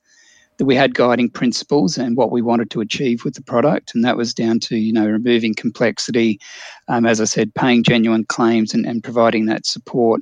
that 0.57 0.65
we 0.65 0.75
had 0.75 0.95
guiding 0.95 1.29
principles 1.29 1.97
and 1.97 2.17
what 2.17 2.31
we 2.31 2.41
wanted 2.41 2.71
to 2.71 2.81
achieve 2.81 3.23
with 3.23 3.35
the 3.35 3.41
product, 3.41 3.93
and 3.93 4.03
that 4.03 4.17
was 4.17 4.33
down 4.33 4.59
to 4.61 4.77
you 4.77 4.93
know 4.93 5.05
removing 5.05 5.53
complexity, 5.53 6.39
um, 6.87 7.05
as 7.05 7.21
I 7.21 7.25
said, 7.25 7.53
paying 7.53 7.83
genuine 7.83 8.25
claims 8.25 8.73
and, 8.73 8.85
and 8.85 9.03
providing 9.03 9.45
that 9.45 9.65
support. 9.65 10.21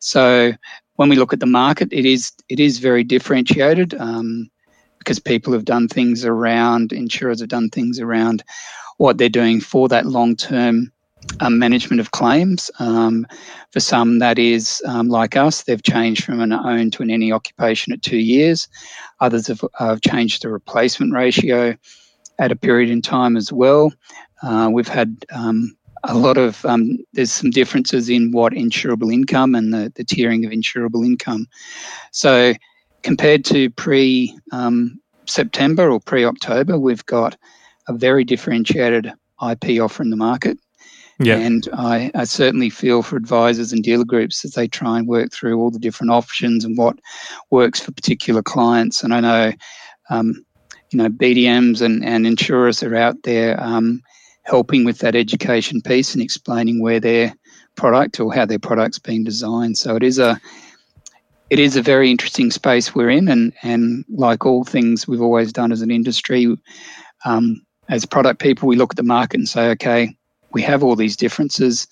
So 0.00 0.52
when 0.96 1.08
we 1.08 1.16
look 1.16 1.32
at 1.32 1.40
the 1.40 1.46
market, 1.46 1.88
it 1.92 2.04
is 2.04 2.32
it 2.48 2.60
is 2.60 2.78
very 2.78 3.04
differentiated 3.04 3.94
um, 3.94 4.50
because 4.98 5.18
people 5.18 5.52
have 5.52 5.64
done 5.64 5.88
things 5.88 6.24
around 6.24 6.92
insurers 6.92 7.40
have 7.40 7.48
done 7.48 7.70
things 7.70 7.98
around 7.98 8.44
what 8.98 9.18
they're 9.18 9.28
doing 9.28 9.60
for 9.60 9.88
that 9.88 10.06
long 10.06 10.36
term 10.36 10.92
um, 11.40 11.58
management 11.58 12.00
of 12.00 12.10
claims. 12.10 12.70
Um, 12.78 13.26
for 13.70 13.80
some, 13.80 14.18
that 14.18 14.38
is 14.38 14.82
um, 14.86 15.08
like 15.08 15.36
us, 15.36 15.62
they've 15.62 15.82
changed 15.82 16.24
from 16.24 16.40
an 16.40 16.52
own 16.52 16.90
to 16.92 17.02
an 17.02 17.10
any 17.10 17.32
occupation 17.32 17.92
at 17.92 18.02
two 18.02 18.18
years. 18.18 18.68
Others 19.20 19.46
have, 19.48 19.64
have 19.78 20.00
changed 20.00 20.42
the 20.42 20.48
replacement 20.48 21.12
ratio 21.12 21.76
at 22.38 22.52
a 22.52 22.56
period 22.56 22.90
in 22.90 23.02
time 23.02 23.36
as 23.36 23.52
well. 23.52 23.92
Uh, 24.42 24.68
we've 24.72 24.88
had 24.88 25.24
um, 25.32 25.76
a 26.04 26.14
lot 26.14 26.36
of 26.36 26.64
um, 26.64 26.98
there's 27.12 27.30
some 27.30 27.50
differences 27.50 28.08
in 28.08 28.32
what 28.32 28.52
insurable 28.52 29.12
income 29.12 29.54
and 29.54 29.72
the, 29.72 29.92
the 29.94 30.04
tiering 30.04 30.44
of 30.44 30.52
insurable 30.52 31.04
income. 31.04 31.46
So 32.10 32.54
compared 33.02 33.44
to 33.46 33.70
pre 33.70 34.36
um, 34.52 35.00
September 35.26 35.90
or 35.90 36.00
pre 36.00 36.24
October, 36.24 36.78
we've 36.78 37.06
got 37.06 37.36
a 37.88 37.92
very 37.92 38.24
differentiated 38.24 39.12
IP 39.50 39.80
offer 39.80 40.02
in 40.02 40.10
the 40.10 40.16
market. 40.16 40.58
Yeah. 41.24 41.38
And 41.38 41.68
I, 41.72 42.10
I, 42.14 42.24
certainly 42.24 42.70
feel 42.70 43.02
for 43.02 43.16
advisors 43.16 43.72
and 43.72 43.82
dealer 43.82 44.04
groups 44.04 44.44
as 44.44 44.52
they 44.52 44.66
try 44.66 44.98
and 44.98 45.06
work 45.06 45.32
through 45.32 45.60
all 45.60 45.70
the 45.70 45.78
different 45.78 46.10
options 46.10 46.64
and 46.64 46.76
what 46.76 46.98
works 47.50 47.80
for 47.80 47.92
particular 47.92 48.42
clients. 48.42 49.02
And 49.02 49.14
I 49.14 49.20
know, 49.20 49.52
um, 50.10 50.44
you 50.90 50.98
know, 50.98 51.08
BDMs 51.08 51.80
and, 51.80 52.04
and 52.04 52.26
insurers 52.26 52.82
are 52.82 52.96
out 52.96 53.16
there 53.24 53.60
um, 53.62 54.02
helping 54.42 54.84
with 54.84 54.98
that 54.98 55.14
education 55.14 55.80
piece 55.80 56.14
and 56.14 56.22
explaining 56.22 56.80
where 56.80 57.00
their 57.00 57.34
product 57.76 58.20
or 58.20 58.32
how 58.32 58.44
their 58.44 58.58
product's 58.58 58.98
being 58.98 59.24
designed. 59.24 59.78
So 59.78 59.96
it 59.96 60.02
is 60.02 60.18
a 60.18 60.40
it 61.50 61.58
is 61.58 61.76
a 61.76 61.82
very 61.82 62.10
interesting 62.10 62.50
space 62.50 62.94
we're 62.94 63.10
in, 63.10 63.28
and 63.28 63.52
and 63.62 64.06
like 64.08 64.46
all 64.46 64.64
things 64.64 65.06
we've 65.06 65.20
always 65.20 65.52
done 65.52 65.70
as 65.70 65.82
an 65.82 65.90
industry, 65.90 66.56
um, 67.26 67.62
as 67.88 68.06
product 68.06 68.40
people, 68.40 68.68
we 68.68 68.76
look 68.76 68.92
at 68.92 68.96
the 68.96 69.02
market 69.02 69.38
and 69.38 69.48
say, 69.48 69.70
okay, 69.70 70.16
we 70.52 70.62
have 70.62 70.82
all 70.82 70.96
these 70.96 71.16
differences. 71.16 71.86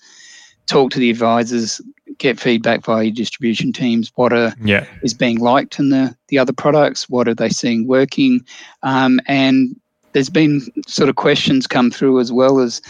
Talk 0.67 0.91
to 0.91 0.99
the 0.99 1.09
advisors, 1.09 1.81
get 2.17 2.39
feedback 2.39 2.83
via 2.83 3.05
your 3.05 3.13
distribution 3.13 3.73
teams. 3.73 4.11
What 4.15 4.31
are 4.31 4.53
yeah. 4.63 4.85
is 5.03 5.13
being 5.13 5.39
liked 5.39 5.79
in 5.79 5.89
the 5.89 6.15
the 6.27 6.37
other 6.37 6.53
products? 6.53 7.09
What 7.09 7.27
are 7.27 7.35
they 7.35 7.49
seeing 7.49 7.87
working? 7.87 8.45
Um, 8.83 9.19
and 9.25 9.75
there's 10.13 10.29
been 10.29 10.61
sort 10.87 11.09
of 11.09 11.15
questions 11.15 11.67
come 11.67 11.91
through 11.91 12.19
as 12.19 12.31
well 12.31 12.59
as 12.59 12.81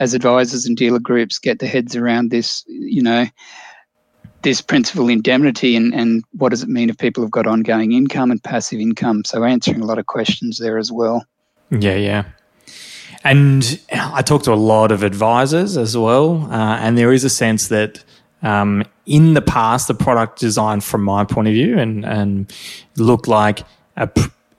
as 0.00 0.14
advisors 0.14 0.64
and 0.64 0.76
dealer 0.76 1.00
groups 1.00 1.38
get 1.38 1.58
their 1.58 1.68
heads 1.68 1.94
around 1.94 2.30
this. 2.30 2.64
You 2.66 3.02
know, 3.02 3.26
this 4.42 4.60
principal 4.60 5.08
indemnity 5.08 5.76
and, 5.76 5.92
and 5.94 6.24
what 6.32 6.50
does 6.50 6.62
it 6.62 6.68
mean 6.68 6.90
if 6.90 6.98
people 6.98 7.22
have 7.22 7.30
got 7.30 7.46
ongoing 7.46 7.92
income 7.92 8.30
and 8.30 8.42
passive 8.42 8.80
income? 8.80 9.24
So 9.24 9.44
answering 9.44 9.80
a 9.80 9.86
lot 9.86 9.98
of 9.98 10.06
questions 10.06 10.58
there 10.58 10.78
as 10.78 10.92
well. 10.92 11.24
Yeah, 11.70 11.96
yeah. 11.96 12.24
And 13.24 13.80
I 13.92 14.22
talk 14.22 14.44
to 14.44 14.52
a 14.52 14.54
lot 14.54 14.92
of 14.92 15.02
advisors 15.02 15.76
as 15.76 15.96
well, 15.96 16.48
uh, 16.50 16.76
and 16.76 16.96
there 16.96 17.12
is 17.12 17.24
a 17.24 17.30
sense 17.30 17.68
that 17.68 18.04
um, 18.42 18.84
in 19.06 19.34
the 19.34 19.42
past, 19.42 19.88
the 19.88 19.94
product 19.94 20.38
design, 20.38 20.80
from 20.80 21.02
my 21.02 21.24
point 21.24 21.48
of 21.48 21.54
view, 21.54 21.78
and 21.78 22.04
and 22.04 22.52
looked 22.96 23.26
like 23.26 23.64
a, 23.96 24.08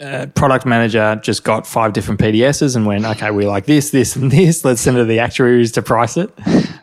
a 0.01 0.28
product 0.28 0.66
manager 0.66 1.20
just 1.24 1.44
got 1.44 1.66
five 1.66 1.94
different 1.94 2.20
PDSs 2.20 2.75
and 2.75 2.86
went, 2.86 3.06
okay, 3.06 3.32
we 3.32 3.46
like 3.46 3.66
this, 3.66 3.92
this, 3.92 4.16
and 4.16 4.32
this. 4.32 4.66
Let's 4.66 4.82
send 4.82 4.98
it 4.98 5.01
to 5.01 5.06
the 5.06 5.20
actuaries 5.20 5.72
to 5.74 5.82
price 5.82 6.18
it, 6.18 6.30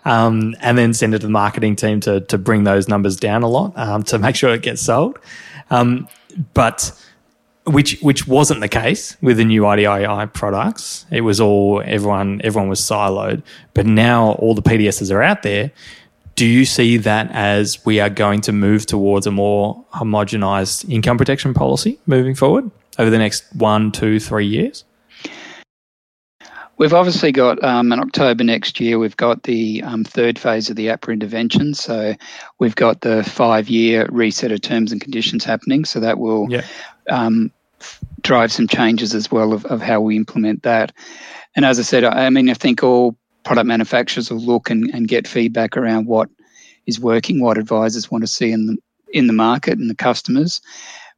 um, 0.06 0.54
and 0.60 0.78
then 0.78 0.94
send 0.94 1.14
it 1.14 1.18
to 1.18 1.26
the 1.26 1.32
marketing 1.32 1.76
team 1.76 2.00
to 2.00 2.20
to 2.22 2.38
bring 2.38 2.64
those 2.64 2.88
numbers 2.88 3.16
down 3.16 3.42
a 3.42 3.48
lot 3.48 3.76
um, 3.76 4.02
to 4.04 4.18
make 4.18 4.34
sure 4.34 4.54
it 4.54 4.62
gets 4.62 4.80
sold. 4.80 5.18
Um, 5.68 6.08
but 6.54 6.92
which 7.66 7.98
which 8.00 8.26
wasn't 8.26 8.60
the 8.60 8.68
case 8.68 9.16
with 9.20 9.38
the 9.38 9.44
new 9.44 9.62
IDII 9.62 10.32
products. 10.32 11.04
It 11.10 11.22
was 11.22 11.40
all 11.40 11.82
everyone 11.84 12.40
everyone 12.44 12.68
was 12.68 12.80
siloed, 12.80 13.42
but 13.74 13.86
now 13.86 14.32
all 14.32 14.54
the 14.54 14.62
PDSs 14.62 15.12
are 15.12 15.22
out 15.22 15.42
there. 15.42 15.72
Do 16.36 16.46
you 16.46 16.64
see 16.64 16.98
that 16.98 17.30
as 17.32 17.84
we 17.86 17.98
are 17.98 18.10
going 18.10 18.42
to 18.42 18.52
move 18.52 18.86
towards 18.86 19.26
a 19.26 19.30
more 19.30 19.82
homogenized 19.94 20.88
income 20.90 21.16
protection 21.16 21.54
policy 21.54 21.98
moving 22.06 22.34
forward 22.34 22.70
over 22.98 23.08
the 23.08 23.18
next 23.18 23.44
one, 23.54 23.90
two, 23.90 24.20
three 24.20 24.46
years? 24.46 24.84
We've 26.78 26.92
obviously 26.92 27.32
got 27.32 27.62
um, 27.64 27.90
in 27.90 27.98
October 28.00 28.44
next 28.44 28.80
year, 28.80 28.98
we've 28.98 29.16
got 29.16 29.44
the 29.44 29.82
um, 29.82 30.04
third 30.04 30.38
phase 30.38 30.68
of 30.68 30.76
the 30.76 30.88
APRA 30.88 31.14
intervention. 31.14 31.72
So 31.72 32.14
we've 32.58 32.76
got 32.76 33.00
the 33.00 33.24
five 33.24 33.70
year 33.70 34.06
reset 34.12 34.52
of 34.52 34.60
terms 34.60 34.92
and 34.92 35.00
conditions 35.00 35.42
happening. 35.42 35.86
So 35.86 36.00
that 36.00 36.18
will 36.18 36.48
yeah. 36.50 36.66
um, 37.08 37.50
drive 38.22 38.52
some 38.52 38.66
changes 38.68 39.14
as 39.14 39.30
well 39.30 39.52
of, 39.52 39.64
of 39.66 39.80
how 39.80 40.00
we 40.00 40.16
implement 40.16 40.62
that. 40.62 40.92
And 41.54 41.64
as 41.64 41.78
I 41.78 41.82
said, 41.82 42.04
I 42.04 42.28
mean, 42.30 42.50
I 42.50 42.54
think 42.54 42.82
all 42.82 43.16
product 43.44 43.66
manufacturers 43.66 44.30
will 44.30 44.40
look 44.40 44.70
and, 44.70 44.90
and 44.92 45.08
get 45.08 45.28
feedback 45.28 45.76
around 45.76 46.06
what 46.06 46.28
is 46.86 47.00
working, 47.00 47.40
what 47.40 47.58
advisors 47.58 48.10
want 48.10 48.22
to 48.22 48.28
see 48.28 48.52
in 48.52 48.66
the 48.66 48.76
in 49.12 49.28
the 49.28 49.32
market 49.32 49.78
and 49.78 49.88
the 49.88 49.94
customers. 49.94 50.60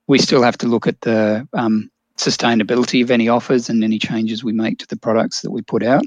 We 0.07 0.19
still 0.19 0.43
have 0.43 0.59
to 0.59 0.67
look 0.67 0.87
at 0.87 1.01
the 1.01 1.47
um, 1.55 1.91
sustainability 2.17 3.03
of 3.03 3.11
any 3.11 3.29
offers 3.29 3.69
and 3.69 3.83
any 3.83 3.99
changes 3.99 4.45
we 4.45 4.53
make 4.53 4.79
to 4.79 4.87
the 4.87 4.97
products 4.97 5.43
that 5.43 5.51
we 5.51 5.63
put 5.63 5.83
out, 5.83 6.05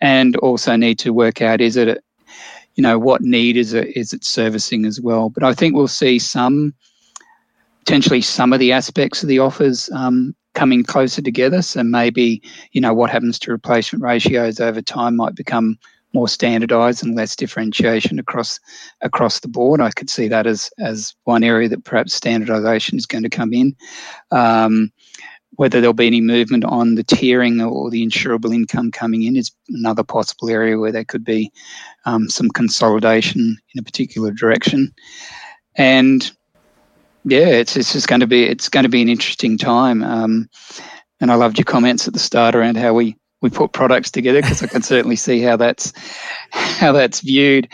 and 0.00 0.36
also 0.36 0.76
need 0.76 0.98
to 1.00 1.12
work 1.12 1.40
out 1.40 1.60
is 1.60 1.76
it, 1.76 2.02
you 2.74 2.82
know, 2.82 2.98
what 2.98 3.22
need 3.22 3.56
is 3.56 3.72
it 3.72 3.96
is 3.96 4.12
it 4.12 4.24
servicing 4.24 4.84
as 4.84 5.00
well. 5.00 5.30
But 5.30 5.44
I 5.44 5.54
think 5.54 5.74
we'll 5.74 5.88
see 5.88 6.18
some 6.18 6.74
potentially 7.84 8.20
some 8.20 8.52
of 8.52 8.60
the 8.60 8.72
aspects 8.72 9.22
of 9.22 9.28
the 9.28 9.38
offers 9.38 9.90
um, 9.92 10.34
coming 10.54 10.84
closer 10.84 11.20
together. 11.20 11.62
So 11.62 11.82
maybe, 11.82 12.42
you 12.72 12.80
know, 12.80 12.94
what 12.94 13.10
happens 13.10 13.38
to 13.40 13.50
replacement 13.50 14.04
ratios 14.04 14.60
over 14.60 14.80
time 14.80 15.16
might 15.16 15.34
become 15.34 15.78
more 16.14 16.28
standardized 16.28 17.02
and 17.02 17.16
less 17.16 17.34
differentiation 17.34 18.18
across 18.18 18.60
across 19.00 19.40
the 19.40 19.48
board. 19.48 19.80
I 19.80 19.90
could 19.90 20.10
see 20.10 20.28
that 20.28 20.46
as 20.46 20.70
as 20.78 21.14
one 21.24 21.42
area 21.42 21.68
that 21.70 21.84
perhaps 21.84 22.14
standardization 22.14 22.98
is 22.98 23.06
going 23.06 23.24
to 23.24 23.30
come 23.30 23.52
in. 23.52 23.74
Um, 24.30 24.92
whether 25.56 25.80
there'll 25.80 25.92
be 25.92 26.06
any 26.06 26.20
movement 26.20 26.64
on 26.64 26.94
the 26.94 27.04
tiering 27.04 27.66
or 27.66 27.90
the 27.90 28.06
insurable 28.06 28.54
income 28.54 28.90
coming 28.90 29.22
in 29.22 29.36
is 29.36 29.52
another 29.68 30.02
possible 30.02 30.48
area 30.48 30.78
where 30.78 30.92
there 30.92 31.04
could 31.04 31.24
be 31.24 31.50
um, 32.06 32.28
some 32.30 32.48
consolidation 32.50 33.58
in 33.74 33.78
a 33.78 33.82
particular 33.82 34.30
direction. 34.30 34.90
And 35.76 36.32
yeah, 37.24 37.46
it's 37.46 37.76
it's 37.76 37.92
just 37.92 38.08
going 38.08 38.20
to 38.20 38.26
be 38.26 38.44
it's 38.44 38.68
going 38.68 38.84
to 38.84 38.90
be 38.90 39.02
an 39.02 39.08
interesting 39.08 39.58
time. 39.58 40.02
Um, 40.02 40.48
and 41.20 41.30
I 41.30 41.36
loved 41.36 41.58
your 41.58 41.64
comments 41.64 42.06
at 42.08 42.14
the 42.14 42.18
start 42.18 42.54
around 42.54 42.76
how 42.76 42.94
we 42.94 43.16
we 43.42 43.50
put 43.50 43.72
products 43.72 44.10
together 44.10 44.40
because 44.40 44.62
I 44.62 44.66
can 44.68 44.82
certainly 44.82 45.16
see 45.16 45.40
how 45.40 45.56
that's 45.56 45.92
how 46.52 46.92
that's 46.92 47.20
viewed. 47.20 47.68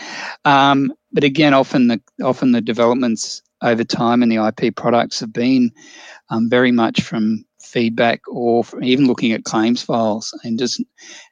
Um, 0.45 0.93
but 1.11 1.23
again, 1.23 1.53
often 1.53 1.87
the 1.87 2.01
often 2.23 2.51
the 2.51 2.61
developments 2.61 3.41
over 3.61 3.83
time 3.83 4.23
in 4.23 4.29
the 4.29 4.37
IP 4.37 4.75
products 4.75 5.19
have 5.19 5.33
been 5.33 5.71
um, 6.29 6.49
very 6.49 6.71
much 6.71 7.01
from 7.01 7.45
feedback 7.61 8.21
or 8.27 8.63
even 8.81 9.05
looking 9.05 9.31
at 9.31 9.43
claims 9.43 9.81
files 9.81 10.37
and 10.43 10.57
just 10.57 10.81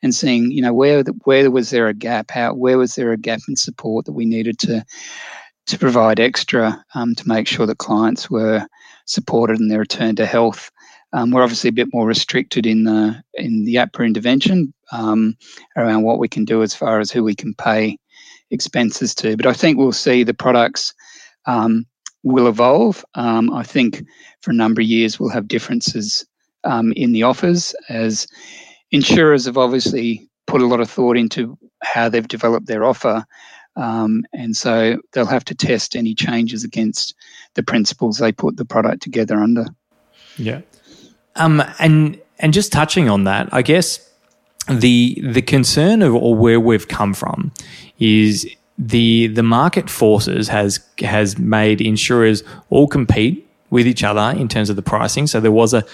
and 0.04 0.14
seeing 0.14 0.52
you 0.52 0.62
know 0.62 0.74
where 0.74 1.04
where 1.24 1.50
was 1.50 1.70
there 1.70 1.88
a 1.88 1.94
gap 1.94 2.30
how 2.30 2.54
where 2.54 2.78
was 2.78 2.96
there 2.96 3.12
a 3.12 3.18
gap 3.18 3.40
in 3.48 3.56
support 3.56 4.06
that 4.06 4.12
we 4.12 4.26
needed 4.26 4.60
to 4.60 4.86
to 5.68 5.78
provide 5.78 6.20
extra 6.20 6.84
um, 6.96 7.14
to 7.16 7.28
make 7.28 7.48
sure 7.48 7.66
that 7.66 7.78
clients 7.78 8.30
were 8.30 8.66
supported 9.06 9.60
in 9.60 9.68
their 9.68 9.80
return 9.80 10.16
to 10.16 10.26
health. 10.26 10.72
Um, 11.14 11.32
we're 11.32 11.44
obviously 11.44 11.70
a 11.70 11.74
bit 11.74 11.94
more 11.94 12.06
restricted 12.06 12.66
in 12.66 12.84
the 12.84 13.22
in 13.36 13.66
the 13.66 13.76
APRA 13.76 14.06
intervention 14.06 14.74
um, 14.92 15.38
around 15.78 16.04
what 16.04 16.20
we 16.20 16.28
can 16.28 16.46
do 16.46 16.64
as 16.64 16.74
far 16.74 17.00
as 17.00 17.12
who 17.12 17.24
we 17.24 17.36
can 17.36 17.54
pay 17.54 17.98
expenses 18.52 19.14
to. 19.16 19.38
But 19.38 19.46
I 19.46 19.54
think 19.54 19.78
we'll 19.78 19.92
see 19.92 20.24
the 20.24 20.34
products 20.34 20.94
um, 21.46 21.86
will 22.24 22.48
evolve. 22.48 23.06
Um, 23.16 23.54
I 23.54 23.64
think 23.64 24.04
for 24.42 24.52
a 24.52 24.56
number 24.56 24.82
of 24.82 24.88
years 24.88 25.20
we'll 25.20 25.30
have 25.30 25.48
differences 25.48 26.26
um, 26.64 26.92
in 26.94 27.14
the 27.14 27.24
offers 27.24 27.74
as 27.90 28.28
insurers 28.92 29.46
have 29.46 29.58
obviously 29.58 30.30
put 30.46 30.62
a 30.62 30.66
lot 30.66 30.82
of 30.82 30.90
thought 30.90 31.18
into 31.18 31.58
how 31.84 32.10
they've 32.10 32.28
developed 32.28 32.68
their 32.68 32.84
offer 32.84 33.26
um, 33.78 34.26
and 34.34 34.58
so 34.58 34.98
they'll 35.12 35.26
have 35.28 35.46
to 35.46 35.56
test 35.56 35.96
any 35.96 36.16
changes 36.16 36.64
against 36.64 37.14
the 37.54 37.64
principles 37.64 38.18
they 38.18 38.32
put 38.32 38.58
the 38.58 38.66
product 38.66 39.04
together 39.04 39.38
under. 39.38 39.66
Yeah. 40.38 40.62
Um, 41.36 41.64
and 41.80 42.20
and 42.40 42.54
just 42.54 42.72
touching 42.72 43.08
on 43.08 43.24
that, 43.26 43.50
I 43.54 43.62
guess 43.62 44.04
the 44.68 45.22
the 45.24 45.44
concern 45.44 46.02
of 46.02 46.16
or 46.16 46.36
where 46.36 46.60
we've 46.60 46.88
come 46.88 47.14
from 47.14 47.52
is 48.00 48.48
the 48.80 49.28
the 49.28 49.44
market 49.44 49.90
forces 49.90 50.48
has 50.48 50.80
has 51.00 51.38
made 51.38 51.80
insurers 51.80 52.44
all 52.70 52.88
compete 52.88 53.48
with 53.70 53.86
each 53.86 54.04
other 54.04 54.38
in 54.40 54.48
terms 54.48 54.70
of 54.70 54.76
the 54.76 54.82
pricing. 54.82 55.28
So 55.28 55.40
there 55.40 55.52
was 55.52 55.74
a 55.74 55.86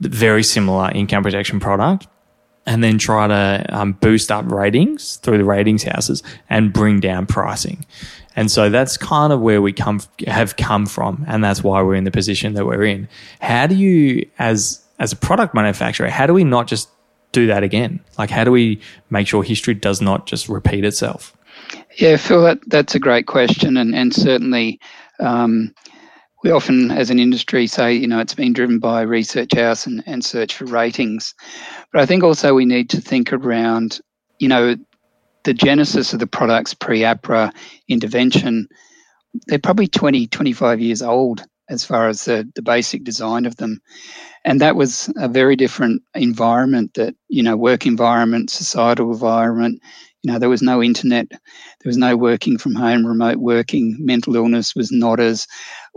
very 0.00 0.42
similar 0.42 0.90
income 0.92 1.22
protection 1.22 1.60
product, 1.60 2.06
and 2.68 2.84
then 2.84 2.98
try 2.98 3.26
to 3.26 3.64
um, 3.70 3.94
boost 3.94 4.30
up 4.30 4.44
ratings 4.52 5.16
through 5.16 5.38
the 5.38 5.44
ratings 5.44 5.84
houses 5.84 6.22
and 6.50 6.70
bring 6.70 7.00
down 7.00 7.24
pricing. 7.24 7.86
And 8.36 8.50
so 8.50 8.68
that's 8.68 8.98
kind 8.98 9.32
of 9.32 9.40
where 9.40 9.62
we 9.62 9.72
come 9.72 10.00
have 10.26 10.56
come 10.56 10.84
from, 10.84 11.24
and 11.26 11.42
that's 11.42 11.64
why 11.64 11.82
we're 11.82 11.94
in 11.94 12.04
the 12.04 12.10
position 12.10 12.52
that 12.54 12.66
we're 12.66 12.84
in. 12.84 13.08
How 13.40 13.66
do 13.66 13.74
you, 13.74 14.28
as 14.38 14.84
as 14.98 15.12
a 15.12 15.16
product 15.16 15.54
manufacturer, 15.54 16.10
how 16.10 16.26
do 16.26 16.34
we 16.34 16.44
not 16.44 16.66
just 16.66 16.90
do 17.32 17.46
that 17.46 17.62
again? 17.62 18.00
Like, 18.18 18.30
how 18.30 18.44
do 18.44 18.52
we 18.52 18.80
make 19.08 19.26
sure 19.26 19.42
history 19.42 19.74
does 19.74 20.02
not 20.02 20.26
just 20.26 20.48
repeat 20.48 20.84
itself? 20.84 21.34
Yeah, 21.96 22.16
Phil, 22.16 22.42
that, 22.42 22.58
that's 22.66 22.94
a 22.94 23.00
great 23.00 23.26
question, 23.26 23.78
and 23.78 23.94
and 23.94 24.14
certainly. 24.14 24.78
Um, 25.20 25.74
we 26.44 26.50
often, 26.50 26.90
as 26.90 27.10
an 27.10 27.18
industry, 27.18 27.66
say, 27.66 27.94
you 27.94 28.06
know, 28.06 28.20
it's 28.20 28.34
been 28.34 28.52
driven 28.52 28.78
by 28.78 29.02
research 29.02 29.54
house 29.54 29.86
and, 29.86 30.02
and 30.06 30.24
search 30.24 30.54
for 30.54 30.66
ratings. 30.66 31.34
But 31.92 32.02
I 32.02 32.06
think 32.06 32.22
also 32.22 32.54
we 32.54 32.64
need 32.64 32.90
to 32.90 33.00
think 33.00 33.32
around, 33.32 34.00
you 34.38 34.48
know, 34.48 34.76
the 35.44 35.54
genesis 35.54 36.12
of 36.12 36.20
the 36.20 36.26
products 36.26 36.74
pre 36.74 37.00
APRA 37.00 37.52
intervention. 37.88 38.68
They're 39.46 39.58
probably 39.58 39.88
20, 39.88 40.26
25 40.28 40.80
years 40.80 41.02
old 41.02 41.44
as 41.68 41.84
far 41.84 42.08
as 42.08 42.24
the, 42.24 42.50
the 42.54 42.62
basic 42.62 43.04
design 43.04 43.44
of 43.44 43.56
them. 43.56 43.80
And 44.44 44.60
that 44.60 44.76
was 44.76 45.12
a 45.16 45.28
very 45.28 45.56
different 45.56 46.02
environment 46.14 46.94
that, 46.94 47.14
you 47.28 47.42
know, 47.42 47.56
work 47.56 47.84
environment, 47.86 48.50
societal 48.50 49.12
environment. 49.12 49.82
You 50.22 50.32
know, 50.32 50.38
there 50.38 50.48
was 50.48 50.62
no 50.62 50.82
internet, 50.82 51.28
there 51.30 51.38
was 51.84 51.96
no 51.96 52.16
working 52.16 52.58
from 52.58 52.74
home, 52.74 53.06
remote 53.06 53.36
working. 53.36 53.96
Mental 54.00 54.34
illness 54.36 54.74
was 54.74 54.90
not 54.90 55.20
as 55.20 55.46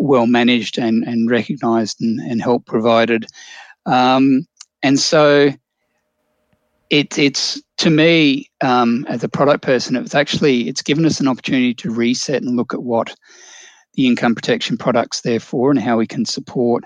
well 0.02 0.28
managed 0.28 0.78
and, 0.78 1.04
and 1.04 1.30
recognized 1.30 2.02
and, 2.02 2.20
and 2.20 2.42
help 2.42 2.66
provided. 2.66 3.26
Um, 3.86 4.46
and 4.84 5.00
so 5.00 5.52
it, 6.90 7.18
it's 7.18 7.62
to 7.78 7.90
me 7.90 8.50
um, 8.62 9.06
as 9.08 9.24
a 9.24 9.30
product 9.30 9.64
person, 9.64 9.96
it's 9.96 10.16
actually 10.16 10.68
it's 10.68 10.82
given 10.82 11.06
us 11.06 11.20
an 11.20 11.28
opportunity 11.28 11.74
to 11.76 11.92
reset 11.92 12.44
and 12.44 12.58
look 12.58 12.74
at 12.74 12.84
what 12.84 13.16
the 13.94 14.08
income 14.08 14.36
protection 14.36 14.78
products 14.78 15.22
there 15.22 15.40
for 15.40 15.72
and 15.72 15.80
how 15.80 15.98
we 15.98 16.08
can 16.08 16.26
support. 16.26 16.84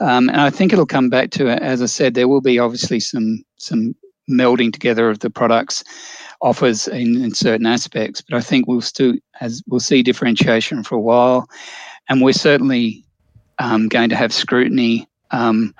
Um, 0.00 0.28
and 0.30 0.40
I 0.40 0.50
think 0.50 0.72
it'll 0.72 0.86
come 0.86 1.10
back 1.10 1.30
to, 1.32 1.48
as 1.48 1.82
I 1.82 1.86
said, 1.86 2.14
there 2.14 2.28
will 2.28 2.40
be 2.40 2.58
obviously 2.58 3.00
some 3.00 3.42
some 3.56 3.94
melding 4.30 4.72
together 4.72 5.10
of 5.10 5.18
the 5.18 5.30
products 5.30 5.82
offers 6.40 6.88
in, 6.88 7.22
in 7.22 7.34
certain 7.34 7.66
aspects, 7.66 8.22
but 8.22 8.36
I 8.36 8.40
think 8.40 8.66
we'll 8.66 8.80
still 8.80 9.14
as 9.40 9.62
we'll 9.66 9.80
see 9.80 10.02
differentiation 10.02 10.82
for 10.82 10.94
a 10.94 11.00
while, 11.00 11.48
and 12.10 12.20
we're 12.20 12.32
certainly 12.32 13.04
um, 13.58 13.88
going 13.88 14.10
to 14.10 14.16
have 14.16 14.32
scrutiny 14.34 15.08
um, 15.30 15.74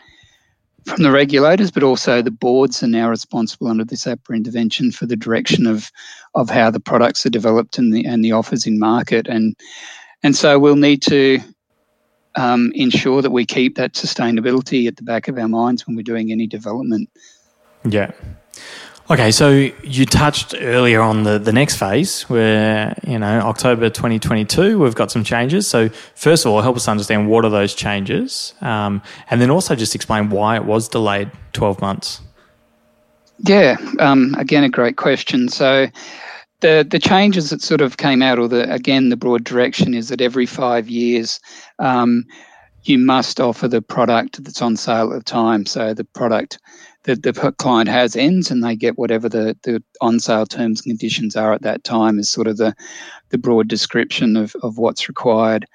from 0.86 1.02
the 1.02 1.10
regulators, 1.10 1.70
but 1.70 1.82
also 1.82 2.22
the 2.22 2.30
boards 2.30 2.82
are 2.82 2.86
now 2.88 3.10
responsible 3.10 3.68
under 3.68 3.84
this 3.84 4.06
APRA 4.06 4.36
intervention 4.36 4.92
for 4.92 5.04
the 5.04 5.16
direction 5.16 5.66
of 5.66 5.90
of 6.34 6.48
how 6.48 6.70
the 6.70 6.80
products 6.80 7.26
are 7.26 7.30
developed 7.30 7.76
and 7.76 7.92
the 7.92 8.06
and 8.06 8.24
the 8.24 8.32
offers 8.32 8.66
in 8.66 8.78
market, 8.78 9.26
and 9.26 9.54
and 10.22 10.36
so 10.36 10.58
we'll 10.58 10.76
need 10.76 11.02
to 11.02 11.40
um, 12.36 12.72
ensure 12.74 13.20
that 13.20 13.30
we 13.30 13.44
keep 13.44 13.76
that 13.76 13.94
sustainability 13.94 14.86
at 14.86 14.96
the 14.96 15.02
back 15.02 15.28
of 15.28 15.36
our 15.36 15.48
minds 15.48 15.86
when 15.86 15.96
we're 15.96 16.02
doing 16.02 16.30
any 16.30 16.46
development. 16.46 17.10
Yeah. 17.84 18.12
Okay, 19.10 19.32
so 19.32 19.50
you 19.82 20.06
touched 20.06 20.54
earlier 20.56 21.00
on 21.00 21.24
the, 21.24 21.36
the 21.36 21.52
next 21.52 21.74
phase 21.74 22.22
where, 22.30 22.96
you 23.04 23.18
know, 23.18 23.40
October 23.40 23.90
2022, 23.90 24.78
we've 24.78 24.94
got 24.94 25.10
some 25.10 25.24
changes. 25.24 25.66
So, 25.66 25.88
first 26.14 26.46
of 26.46 26.52
all, 26.52 26.62
help 26.62 26.76
us 26.76 26.86
understand 26.86 27.28
what 27.28 27.44
are 27.44 27.50
those 27.50 27.74
changes? 27.74 28.54
Um, 28.60 29.02
and 29.28 29.40
then 29.40 29.50
also 29.50 29.74
just 29.74 29.96
explain 29.96 30.30
why 30.30 30.54
it 30.54 30.64
was 30.64 30.88
delayed 30.88 31.28
12 31.54 31.80
months. 31.80 32.20
Yeah, 33.40 33.78
um, 33.98 34.36
again, 34.38 34.62
a 34.62 34.68
great 34.68 34.96
question. 34.96 35.48
So, 35.48 35.88
the 36.60 36.86
the 36.88 36.98
changes 37.00 37.50
that 37.50 37.62
sort 37.62 37.80
of 37.80 37.96
came 37.96 38.22
out, 38.22 38.38
or 38.38 38.46
the 38.46 38.72
again 38.72 39.08
the 39.08 39.16
broad 39.16 39.42
direction 39.42 39.94
is 39.94 40.08
that 40.10 40.20
every 40.20 40.46
five 40.46 40.88
years, 40.88 41.40
um, 41.78 42.26
you 42.84 42.98
must 42.98 43.40
offer 43.40 43.68
the 43.68 43.82
product 43.82 44.42
that's 44.44 44.62
on 44.62 44.76
sale 44.76 45.12
at 45.12 45.18
the 45.18 45.24
time. 45.24 45.66
So 45.66 45.94
the 45.94 46.04
product 46.04 46.58
that 47.04 47.22
the 47.22 47.32
client 47.58 47.88
has 47.88 48.14
ends, 48.16 48.50
and 48.50 48.62
they 48.62 48.76
get 48.76 48.98
whatever 48.98 49.28
the 49.28 49.56
the 49.62 49.82
on 50.00 50.20
sale 50.20 50.46
terms 50.46 50.80
and 50.80 50.90
conditions 50.90 51.36
are 51.36 51.52
at 51.52 51.62
that 51.62 51.84
time. 51.84 52.18
Is 52.18 52.28
sort 52.28 52.46
of 52.46 52.56
the 52.56 52.74
the 53.30 53.38
broad 53.38 53.68
description 53.68 54.36
of 54.36 54.54
of 54.62 54.78
what's 54.78 55.08
required. 55.08 55.66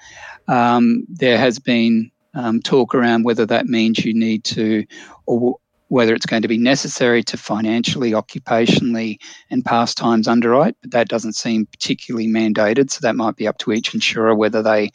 Um, 0.47 1.05
there 1.09 1.37
has 1.37 1.59
been 1.59 2.11
um, 2.35 2.61
talk 2.61 2.93
around 2.93 3.23
whether 3.23 3.45
that 3.45 3.65
means 3.65 4.05
you 4.05 4.13
need 4.13 4.43
to, 4.43 4.85
or 5.25 5.57
whether 5.87 6.13
it's 6.13 6.25
going 6.25 6.41
to 6.41 6.47
be 6.47 6.57
necessary 6.57 7.23
to 7.23 7.37
financially, 7.37 8.11
occupationally, 8.11 9.17
and 9.49 9.63
pastimes 9.63 10.27
underwrite, 10.27 10.75
but 10.81 10.91
that 10.91 11.07
doesn't 11.07 11.33
seem 11.33 11.65
particularly 11.67 12.27
mandated. 12.27 12.91
So 12.91 12.99
that 13.01 13.15
might 13.15 13.35
be 13.35 13.47
up 13.47 13.57
to 13.59 13.71
each 13.71 13.93
insurer 13.93 14.35
whether 14.35 14.61
they 14.61 14.91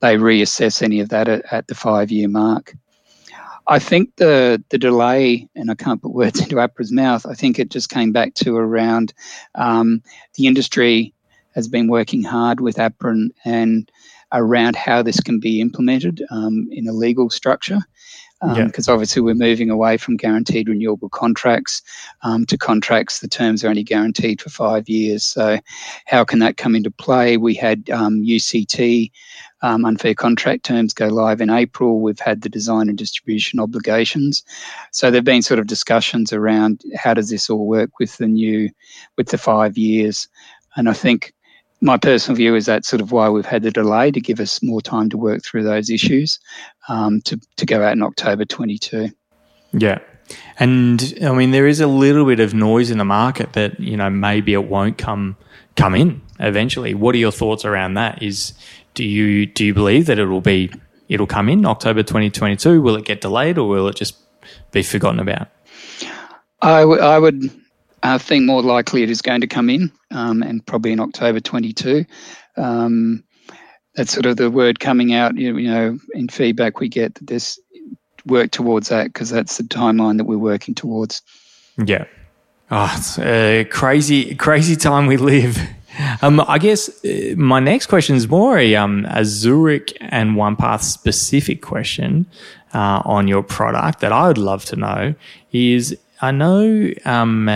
they 0.00 0.16
reassess 0.16 0.82
any 0.82 1.00
of 1.00 1.08
that 1.10 1.28
at, 1.28 1.52
at 1.52 1.66
the 1.68 1.74
five 1.74 2.10
year 2.10 2.28
mark. 2.28 2.74
I 3.68 3.78
think 3.78 4.16
the 4.16 4.62
the 4.70 4.78
delay, 4.78 5.48
and 5.54 5.70
I 5.70 5.74
can't 5.74 6.00
put 6.00 6.12
words 6.12 6.40
into 6.42 6.56
APRA's 6.56 6.92
mouth. 6.92 7.26
I 7.26 7.34
think 7.34 7.58
it 7.58 7.70
just 7.70 7.90
came 7.90 8.12
back 8.12 8.34
to 8.34 8.56
around 8.56 9.12
um, 9.54 10.02
the 10.34 10.46
industry 10.46 11.12
has 11.54 11.68
been 11.68 11.88
working 11.88 12.22
hard 12.22 12.60
with 12.60 12.76
APRA 12.76 13.10
and, 13.10 13.32
and 13.44 13.90
around 14.32 14.76
how 14.76 15.02
this 15.02 15.20
can 15.20 15.40
be 15.40 15.60
implemented 15.60 16.22
um, 16.30 16.68
in 16.70 16.86
a 16.86 16.92
legal 16.92 17.30
structure 17.30 17.80
because 18.40 18.88
um, 18.88 18.92
yeah. 18.92 18.92
obviously 18.92 19.22
we're 19.22 19.34
moving 19.34 19.70
away 19.70 19.96
from 19.96 20.16
guaranteed 20.16 20.68
renewable 20.68 21.08
contracts 21.08 21.82
um, 22.22 22.44
to 22.46 22.58
contracts 22.58 23.20
the 23.20 23.28
terms 23.28 23.64
are 23.64 23.68
only 23.68 23.82
guaranteed 23.82 24.42
for 24.42 24.50
five 24.50 24.88
years. 24.88 25.24
So, 25.24 25.58
how 26.04 26.24
can 26.24 26.40
that 26.40 26.58
come 26.58 26.74
into 26.74 26.90
play? 26.90 27.38
We 27.38 27.54
had 27.54 27.88
um, 27.90 28.22
UCT 28.22 29.10
um, 29.62 29.84
unfair 29.84 30.14
contract 30.14 30.64
terms 30.64 30.92
go 30.92 31.08
live 31.08 31.40
in 31.40 31.50
April. 31.50 32.00
We've 32.00 32.18
had 32.18 32.42
the 32.42 32.48
design 32.48 32.88
and 32.88 32.98
distribution 32.98 33.58
obligations. 33.58 34.44
So 34.92 35.10
there've 35.10 35.24
been 35.24 35.42
sort 35.42 35.60
of 35.60 35.66
discussions 35.66 36.32
around 36.32 36.82
how 36.94 37.14
does 37.14 37.30
this 37.30 37.48
all 37.48 37.66
work 37.66 37.98
with 37.98 38.16
the 38.18 38.26
new, 38.26 38.70
with 39.16 39.28
the 39.28 39.38
five 39.38 39.78
years. 39.78 40.28
And 40.76 40.88
I 40.88 40.92
think 40.92 41.32
my 41.80 41.96
personal 41.96 42.36
view 42.36 42.54
is 42.54 42.66
that's 42.66 42.88
sort 42.88 43.00
of 43.00 43.12
why 43.12 43.28
we've 43.28 43.46
had 43.46 43.62
the 43.62 43.70
delay 43.70 44.10
to 44.10 44.20
give 44.20 44.40
us 44.40 44.62
more 44.62 44.80
time 44.80 45.08
to 45.10 45.18
work 45.18 45.42
through 45.42 45.64
those 45.64 45.90
issues 45.90 46.38
um, 46.88 47.20
to, 47.22 47.40
to 47.56 47.66
go 47.66 47.82
out 47.82 47.92
in 47.92 48.02
October 48.02 48.44
22. 48.44 49.10
Yeah. 49.72 49.98
And 50.58 51.14
I 51.22 51.32
mean, 51.32 51.50
there 51.50 51.66
is 51.66 51.80
a 51.80 51.86
little 51.86 52.24
bit 52.24 52.40
of 52.40 52.54
noise 52.54 52.90
in 52.90 52.98
the 52.98 53.04
market 53.04 53.52
that, 53.52 53.78
you 53.78 53.96
know, 53.96 54.10
maybe 54.10 54.52
it 54.52 54.64
won't 54.64 54.98
come 54.98 55.36
come 55.76 55.94
in 55.94 56.22
eventually. 56.40 56.94
What 56.94 57.14
are 57.14 57.18
your 57.18 57.30
thoughts 57.30 57.64
around 57.64 57.94
that? 57.94 58.22
Is 58.22 58.54
do 58.96 59.04
you 59.04 59.46
do 59.46 59.64
you 59.64 59.74
believe 59.74 60.06
that 60.06 60.18
it 60.18 60.26
will 60.26 60.40
be 60.40 60.72
it'll 61.08 61.28
come 61.28 61.48
in 61.48 61.64
October 61.64 62.02
2022? 62.02 62.82
Will 62.82 62.96
it 62.96 63.04
get 63.04 63.20
delayed 63.20 63.58
or 63.58 63.68
will 63.68 63.86
it 63.86 63.94
just 63.94 64.16
be 64.72 64.82
forgotten 64.82 65.20
about? 65.20 65.48
I, 66.62 66.80
w- 66.80 67.00
I 67.00 67.18
would 67.18 67.50
I 68.02 68.18
think 68.18 68.44
more 68.44 68.62
likely 68.62 69.04
it 69.04 69.10
is 69.10 69.22
going 69.22 69.42
to 69.42 69.46
come 69.46 69.70
in, 69.70 69.92
um, 70.10 70.42
and 70.42 70.64
probably 70.66 70.92
in 70.92 71.00
October 71.00 71.38
22. 71.38 72.04
Um, 72.56 73.22
that's 73.94 74.12
sort 74.12 74.26
of 74.26 74.36
the 74.36 74.50
word 74.50 74.80
coming 74.80 75.14
out. 75.14 75.36
You 75.36 75.52
know, 75.52 75.98
in 76.14 76.28
feedback 76.28 76.80
we 76.80 76.88
get 76.88 77.14
that 77.14 77.26
this 77.26 77.60
work 78.24 78.50
towards 78.50 78.88
that 78.88 79.04
because 79.04 79.30
that's 79.30 79.58
the 79.58 79.64
timeline 79.64 80.16
that 80.16 80.24
we're 80.24 80.38
working 80.38 80.74
towards. 80.74 81.22
Yeah. 81.84 82.06
Oh, 82.70 82.92
it's 82.96 83.18
a 83.18 83.64
crazy, 83.70 84.34
crazy 84.34 84.74
time 84.74 85.06
we 85.06 85.16
live. 85.16 85.58
Um, 86.22 86.40
I 86.40 86.58
guess 86.58 86.88
uh, 87.04 87.34
my 87.36 87.60
next 87.60 87.86
question 87.86 88.16
is 88.16 88.28
more 88.28 88.58
a, 88.58 88.74
um, 88.74 89.06
a 89.10 89.24
Zurich 89.24 89.96
and 90.00 90.36
OnePath 90.36 90.82
specific 90.82 91.62
question 91.62 92.26
uh, 92.74 93.02
on 93.04 93.28
your 93.28 93.42
product 93.42 94.00
that 94.00 94.12
I 94.12 94.28
would 94.28 94.38
love 94.38 94.64
to 94.66 94.76
know 94.76 95.14
is 95.52 95.96
I 96.20 96.30
know 96.30 96.90
um, 97.04 97.48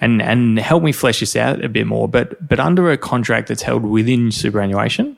and 0.00 0.22
and 0.22 0.58
help 0.58 0.82
me 0.82 0.92
flesh 0.92 1.20
this 1.20 1.36
out 1.36 1.64
a 1.64 1.68
bit 1.68 1.86
more. 1.86 2.08
But 2.08 2.46
but 2.46 2.60
under 2.60 2.90
a 2.90 2.98
contract 2.98 3.48
that's 3.48 3.62
held 3.62 3.84
within 3.84 4.30
superannuation, 4.30 5.16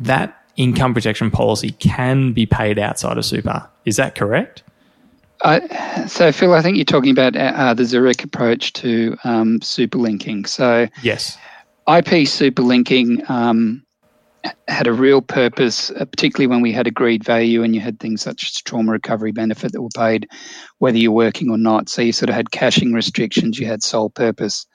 that 0.00 0.36
income 0.56 0.94
protection 0.94 1.30
policy 1.30 1.72
can 1.72 2.32
be 2.32 2.46
paid 2.46 2.78
outside 2.78 3.18
of 3.18 3.24
super. 3.24 3.68
Is 3.84 3.96
that 3.96 4.14
correct? 4.14 4.62
Uh, 5.40 6.06
so 6.06 6.32
Phil, 6.32 6.54
I 6.54 6.62
think 6.62 6.76
you're 6.76 6.84
talking 6.84 7.10
about 7.10 7.36
uh, 7.36 7.74
the 7.74 7.84
Zurich 7.84 8.24
approach 8.24 8.72
to 8.74 9.16
um, 9.24 9.60
super 9.60 9.98
linking. 9.98 10.46
So 10.46 10.88
yes, 11.02 11.36
IP 11.88 12.26
super 12.26 12.62
linking 12.62 13.22
um, 13.28 13.84
had 14.68 14.86
a 14.86 14.92
real 14.92 15.22
purpose, 15.22 15.90
uh, 15.92 16.04
particularly 16.04 16.46
when 16.46 16.60
we 16.60 16.72
had 16.72 16.86
agreed 16.86 17.24
value 17.24 17.62
and 17.62 17.74
you 17.74 17.80
had 17.80 17.98
things 18.00 18.22
such 18.22 18.44
as 18.44 18.62
trauma 18.62 18.92
recovery 18.92 19.32
benefit 19.32 19.72
that 19.72 19.82
were 19.82 19.88
paid 19.96 20.28
whether 20.78 20.98
you're 20.98 21.12
working 21.12 21.50
or 21.50 21.58
not. 21.58 21.88
So 21.88 22.02
you 22.02 22.12
sort 22.12 22.30
of 22.30 22.34
had 22.34 22.50
cashing 22.50 22.92
restrictions, 22.92 23.58
you 23.58 23.66
had 23.66 23.82
sole 23.82 24.10
purpose. 24.10 24.66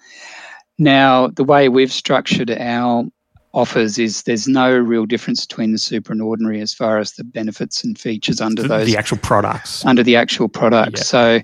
Now, 0.78 1.28
the 1.28 1.44
way 1.44 1.70
we've 1.70 1.92
structured 1.92 2.50
our 2.52 3.06
offers 3.54 3.98
is 3.98 4.24
there's 4.24 4.48
no 4.48 4.78
real 4.78 5.06
difference 5.06 5.46
between 5.46 5.72
the 5.72 5.78
super 5.78 6.14
and 6.14 6.22
ordinary 6.22 6.62
as 6.62 6.74
far 6.74 7.00
as 7.00 7.14
the 7.14 7.24
benefits 7.24 7.84
and 7.84 7.98
features 7.98 8.40
under 8.40 8.62
those 8.62 8.86
the 8.86 8.96
actual 8.96 9.18
products 9.18 9.84
under 9.86 10.04
the 10.04 10.16
actual 10.16 10.48
products. 10.48 11.00
Yeah. 11.00 11.04
So 11.04 11.42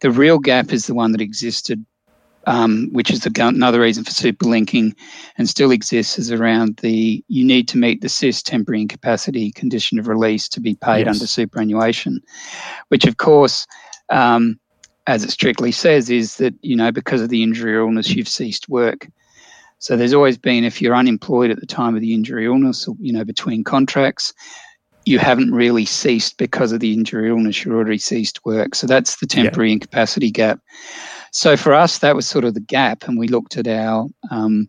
the 0.00 0.10
real 0.10 0.38
gap 0.38 0.72
is 0.72 0.86
the 0.86 0.94
one 0.94 1.12
that 1.12 1.20
existed, 1.20 1.84
um, 2.46 2.88
which 2.92 3.10
is 3.10 3.26
another 3.26 3.80
reason 3.80 4.04
for 4.04 4.10
super 4.10 4.46
linking, 4.46 4.94
and 5.36 5.48
still 5.48 5.70
exists, 5.70 6.18
is 6.18 6.32
around 6.32 6.76
the 6.78 7.24
you 7.28 7.44
need 7.44 7.68
to 7.68 7.78
meet 7.78 8.00
the 8.00 8.08
SIS 8.08 8.42
temporary 8.42 8.82
incapacity 8.82 9.52
condition 9.52 9.98
of 9.98 10.08
release 10.08 10.48
to 10.48 10.60
be 10.60 10.74
paid 10.74 11.06
yes. 11.06 11.16
under 11.16 11.26
superannuation, 11.26 12.20
which 12.88 13.06
of 13.06 13.16
course. 13.16 13.66
Um, 14.10 14.58
as 15.06 15.24
it 15.24 15.30
strictly 15.30 15.72
says, 15.72 16.10
is 16.10 16.36
that 16.36 16.54
you 16.60 16.76
know 16.76 16.92
because 16.92 17.22
of 17.22 17.30
the 17.30 17.42
injury 17.42 17.74
or 17.74 17.80
illness 17.80 18.10
you've 18.10 18.28
ceased 18.28 18.68
work. 18.68 19.08
So 19.78 19.96
there's 19.96 20.12
always 20.12 20.36
been, 20.36 20.64
if 20.64 20.82
you're 20.82 20.94
unemployed 20.94 21.50
at 21.50 21.60
the 21.60 21.66
time 21.66 21.94
of 21.94 22.00
the 22.00 22.12
injury 22.12 22.46
illness, 22.46 22.86
or 22.86 22.94
you 23.00 23.12
know 23.12 23.24
between 23.24 23.64
contracts, 23.64 24.34
you 25.08 25.18
haven't 25.18 25.52
really 25.52 25.86
ceased 25.86 26.36
because 26.36 26.70
of 26.70 26.80
the 26.80 26.92
injury 26.92 27.30
illness. 27.30 27.64
You're 27.64 27.76
already 27.76 27.96
ceased 27.96 28.44
work. 28.44 28.74
So 28.74 28.86
that's 28.86 29.16
the 29.16 29.26
temporary 29.26 29.70
yeah. 29.70 29.74
incapacity 29.74 30.30
gap. 30.30 30.60
So 31.32 31.56
for 31.56 31.72
us, 31.72 31.98
that 31.98 32.14
was 32.14 32.26
sort 32.26 32.44
of 32.44 32.52
the 32.52 32.60
gap, 32.60 33.08
and 33.08 33.18
we 33.18 33.26
looked 33.26 33.56
at 33.56 33.66
our 33.66 34.06
um, 34.30 34.68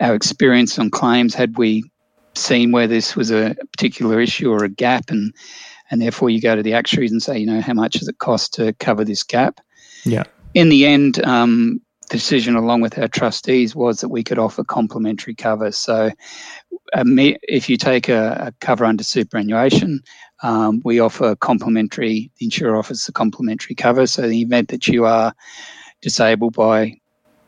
our 0.00 0.14
experience 0.14 0.76
on 0.78 0.90
claims. 0.90 1.34
Had 1.34 1.56
we 1.56 1.84
seen 2.34 2.72
where 2.72 2.88
this 2.88 3.14
was 3.14 3.30
a 3.30 3.54
particular 3.72 4.20
issue 4.20 4.50
or 4.50 4.64
a 4.64 4.68
gap, 4.68 5.10
and 5.10 5.32
and 5.90 6.02
therefore 6.02 6.30
you 6.30 6.40
go 6.40 6.56
to 6.56 6.64
the 6.64 6.74
actuaries 6.74 7.12
and 7.12 7.22
say, 7.22 7.38
you 7.38 7.46
know, 7.46 7.60
how 7.60 7.74
much 7.74 7.94
does 7.94 8.08
it 8.08 8.18
cost 8.18 8.52
to 8.54 8.72
cover 8.74 9.04
this 9.04 9.22
gap? 9.22 9.60
Yeah. 10.04 10.24
In 10.54 10.68
the 10.68 10.84
end, 10.84 11.24
um, 11.24 11.80
decision 12.10 12.56
along 12.56 12.82
with 12.82 12.98
our 12.98 13.08
trustees 13.08 13.74
was 13.74 14.00
that 14.00 14.08
we 14.08 14.22
could 14.22 14.38
offer 14.38 14.62
complementary 14.62 15.34
cover. 15.34 15.72
So, 15.72 16.10
um, 16.92 17.18
if 17.18 17.70
you 17.70 17.76
take 17.76 18.08
a, 18.08 18.48
a 18.48 18.52
cover 18.60 18.84
under 18.84 19.04
superannuation, 19.04 20.00
um, 20.42 20.82
we 20.84 21.00
offer 21.00 21.36
complementary. 21.36 22.30
The 22.38 22.46
insurer 22.46 22.76
offers 22.76 23.06
the 23.06 23.12
complementary 23.12 23.74
cover. 23.74 24.06
So, 24.06 24.24
in 24.24 24.30
the 24.30 24.42
event 24.42 24.68
that 24.68 24.88
you 24.88 25.06
are 25.06 25.32
disabled 26.02 26.54
by 26.54 26.96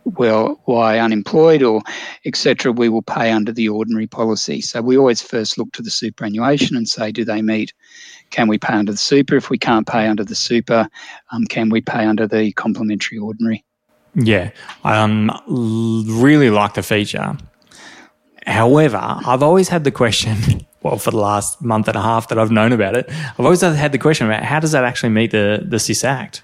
well, 0.04 0.60
why 0.64 0.98
unemployed 0.98 1.62
or 1.62 1.80
etc., 2.24 2.72
we 2.72 2.88
will 2.88 3.02
pay 3.02 3.30
under 3.30 3.52
the 3.52 3.68
ordinary 3.68 4.08
policy. 4.08 4.60
So 4.60 4.82
we 4.82 4.98
always 4.98 5.22
first 5.22 5.56
look 5.56 5.72
to 5.74 5.82
the 5.82 5.90
superannuation 5.90 6.76
and 6.76 6.88
say, 6.88 7.12
do 7.12 7.24
they 7.24 7.40
meet 7.40 7.72
can 8.32 8.48
we 8.48 8.58
pay 8.58 8.72
under 8.72 8.92
the 8.92 8.98
super? 8.98 9.36
If 9.36 9.50
we 9.50 9.58
can't 9.58 9.86
pay 9.86 10.08
under 10.08 10.24
the 10.24 10.34
super, 10.34 10.88
um, 11.30 11.44
can 11.44 11.68
we 11.68 11.80
pay 11.80 12.04
under 12.04 12.26
the 12.26 12.52
complementary 12.52 13.18
ordinary? 13.18 13.64
Yeah, 14.14 14.50
I 14.84 14.98
um, 14.98 15.30
really 15.46 16.50
like 16.50 16.74
the 16.74 16.82
feature. 16.82 17.36
However, 18.46 19.00
I've 19.00 19.42
always 19.42 19.68
had 19.68 19.84
the 19.84 19.92
question. 19.92 20.66
Well, 20.82 20.98
for 20.98 21.12
the 21.12 21.18
last 21.18 21.62
month 21.62 21.86
and 21.86 21.96
a 21.96 22.02
half 22.02 22.26
that 22.26 22.40
I've 22.40 22.50
known 22.50 22.72
about 22.72 22.96
it, 22.96 23.08
I've 23.08 23.44
always 23.44 23.60
had 23.60 23.92
the 23.92 23.98
question 23.98 24.26
about 24.26 24.42
how 24.42 24.58
does 24.58 24.72
that 24.72 24.82
actually 24.82 25.10
meet 25.10 25.30
the 25.30 25.64
the 25.64 25.78
SIS 25.78 26.02
Act? 26.02 26.42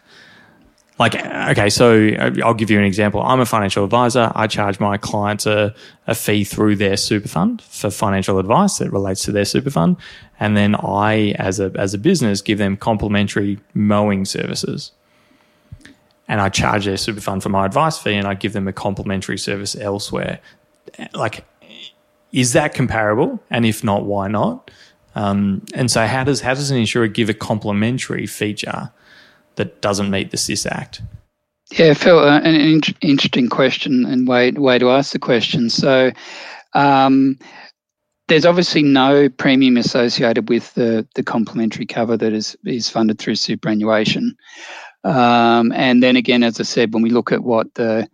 Like, 0.98 1.14
okay, 1.14 1.70
so 1.70 2.08
uh, 2.08 2.30
I'll 2.44 2.54
give 2.54 2.70
you 2.70 2.78
an 2.78 2.84
example. 2.84 3.22
I'm 3.22 3.40
a 3.40 3.46
financial 3.46 3.84
advisor. 3.84 4.32
I 4.34 4.48
charge 4.48 4.80
my 4.80 4.96
clients 4.96 5.46
a, 5.46 5.74
a 6.08 6.14
fee 6.14 6.42
through 6.42 6.76
their 6.76 6.96
super 6.96 7.28
fund 7.28 7.62
for 7.62 7.90
financial 7.90 8.38
advice 8.38 8.78
that 8.78 8.92
relates 8.92 9.22
to 9.24 9.32
their 9.32 9.44
super 9.44 9.70
fund. 9.70 9.96
And 10.40 10.56
then 10.56 10.74
I, 10.74 11.36
as 11.38 11.60
a, 11.60 11.72
as 11.76 11.94
a 11.94 11.98
business, 11.98 12.42
give 12.42 12.58
them 12.58 12.76
complimentary 12.76 13.60
mowing 13.74 14.24
services. 14.24 14.90
And 16.28 16.40
I 16.40 16.50
charge 16.50 16.84
their 16.84 16.98
super 16.98 17.20
fund 17.20 17.42
for 17.42 17.48
my 17.48 17.64
advice 17.64 17.98
fee 17.98 18.14
and 18.14 18.26
I 18.26 18.34
give 18.34 18.52
them 18.52 18.68
a 18.68 18.72
complimentary 18.72 19.38
service 19.38 19.74
elsewhere. 19.74 20.40
Like, 21.14 21.44
is 22.32 22.52
that 22.52 22.74
comparable? 22.74 23.42
And 23.50 23.64
if 23.64 23.82
not, 23.82 24.04
why 24.04 24.28
not? 24.28 24.70
Um, 25.14 25.64
and 25.74 25.90
so, 25.90 26.06
how 26.06 26.24
does 26.24 26.40
how 26.40 26.54
does 26.54 26.70
an 26.70 26.76
insurer 26.76 27.08
give 27.08 27.28
a 27.28 27.34
complimentary 27.34 28.26
feature 28.26 28.92
that 29.56 29.80
doesn't 29.80 30.10
meet 30.10 30.30
the 30.30 30.36
SIS 30.36 30.66
Act? 30.66 31.02
Yeah, 31.72 31.94
Phil, 31.94 32.18
uh, 32.18 32.40
an 32.40 32.54
in- 32.54 32.80
interesting 33.00 33.48
question 33.48 34.04
and 34.04 34.28
way 34.28 34.52
way 34.52 34.78
to 34.78 34.90
ask 34.90 35.12
the 35.12 35.18
question. 35.18 35.70
So, 35.70 36.12
um, 36.74 37.38
there's 38.28 38.46
obviously 38.46 38.82
no 38.82 39.28
premium 39.28 39.76
associated 39.76 40.48
with 40.48 40.72
the 40.74 41.06
the 41.14 41.22
complementary 41.22 41.86
cover 41.86 42.16
that 42.16 42.32
is 42.32 42.56
is 42.64 42.88
funded 42.88 43.18
through 43.18 43.36
superannuation. 43.36 44.36
Um, 45.04 45.72
and 45.72 46.02
then 46.02 46.16
again, 46.16 46.42
as 46.42 46.60
I 46.60 46.64
said, 46.64 46.92
when 46.92 47.02
we 47.02 47.10
look 47.10 47.32
at 47.32 47.44
what 47.44 47.72
the 47.74 48.08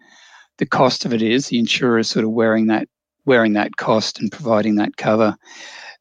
the 0.59 0.66
cost 0.66 1.05
of 1.05 1.12
it 1.12 1.23
is, 1.23 1.49
the 1.49 1.59
insurer 1.59 1.99
is 1.99 2.09
sort 2.09 2.25
of 2.25 2.31
wearing 2.31 2.66
that 2.68 2.88
wearing 3.25 3.55
that 3.55 3.77
cost 3.77 4.20
and 4.20 4.31
providing 4.31 4.77
that 4.77 4.97
cover 4.97 5.37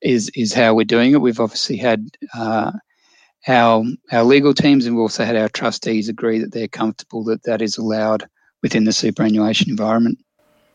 is 0.01 0.29
is 0.35 0.53
how 0.53 0.73
we're 0.73 0.83
doing 0.83 1.13
it. 1.13 1.21
We've 1.21 1.39
obviously 1.39 1.77
had 1.77 2.05
uh, 2.35 2.71
our 3.47 3.83
our 4.11 4.23
legal 4.23 4.53
teams 4.53 4.85
and 4.85 4.95
we 4.95 5.01
also 5.01 5.25
had 5.25 5.35
our 5.35 5.49
trustees 5.49 6.09
agree 6.09 6.39
that 6.39 6.51
they're 6.51 6.67
comfortable 6.67 7.23
that 7.25 7.43
that 7.43 7.61
is 7.61 7.77
allowed 7.77 8.27
within 8.61 8.83
the 8.83 8.93
superannuation 8.93 9.69
environment. 9.69 10.19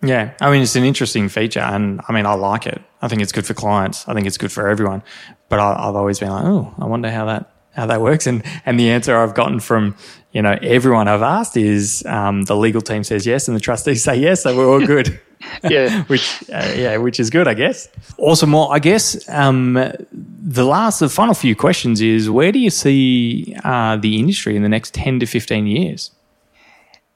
Yeah, 0.03 0.33
I 0.41 0.51
mean 0.51 0.63
it's 0.63 0.77
an 0.77 0.85
interesting 0.85 1.29
feature, 1.29 1.61
and 1.61 2.01
I 2.09 2.13
mean 2.13 2.25
I 2.25 2.35
like 2.35 2.67
it. 2.67 2.81
I 3.03 3.09
think 3.09 3.23
it's 3.23 3.33
good 3.33 3.47
for 3.47 3.55
clients. 3.55 4.07
I 4.09 4.15
think 4.15 4.27
it's 4.27 4.39
good 4.39 4.53
for 4.53 4.69
everyone. 4.69 5.03
But 5.49 5.61
I, 5.61 5.87
have 5.87 5.97
always 5.97 6.19
been 6.19 6.31
like, 6.31 6.45
oh, 6.45 6.75
I 6.79 6.85
wonder 6.85 7.11
how 7.11 7.25
that 7.27 7.51
how 7.79 7.87
that 7.87 8.01
works. 8.01 8.27
And 8.27 8.43
and 8.67 8.79
the 8.79 8.91
answer 8.91 9.17
I've 9.17 9.35
gotten 9.35 9.61
from 9.61 9.95
you 10.33 10.43
know 10.43 10.59
everyone 10.61 11.09
I've 11.09 11.23
asked 11.23 11.57
is 11.57 12.05
um, 12.07 12.43
the 12.43 12.57
legal 12.57 12.83
team 12.83 13.05
says 13.05 13.27
yes, 13.27 13.49
and 13.49 13.57
the 13.57 13.61
trustees 13.61 14.03
say 14.09 14.17
yes, 14.17 14.43
so 14.43 14.57
we're 14.57 14.69
all 14.69 14.85
good. 14.85 15.21
yeah, 15.71 16.03
which 16.09 16.45
uh, 16.53 16.73
yeah, 16.77 16.97
which 16.97 17.21
is 17.21 17.31
good, 17.31 17.49
I 17.49 17.55
guess. 17.55 17.89
Awesome. 18.19 18.53
Well, 18.53 18.71
I 18.71 18.81
guess 18.81 19.29
um, 19.29 19.75
the 20.13 20.65
last, 20.65 20.99
the 21.01 21.09
final 21.09 21.35
few 21.35 21.55
questions 21.55 22.01
is 22.01 22.29
where 22.29 22.53
do 22.53 22.59
you 22.59 22.71
see 22.71 23.55
uh, 23.65 23.97
the 23.97 24.19
industry 24.19 24.57
in 24.57 24.63
the 24.63 24.69
next 24.69 24.93
ten 24.95 25.21
to 25.21 25.27
fifteen 25.27 25.67
years? 25.67 26.11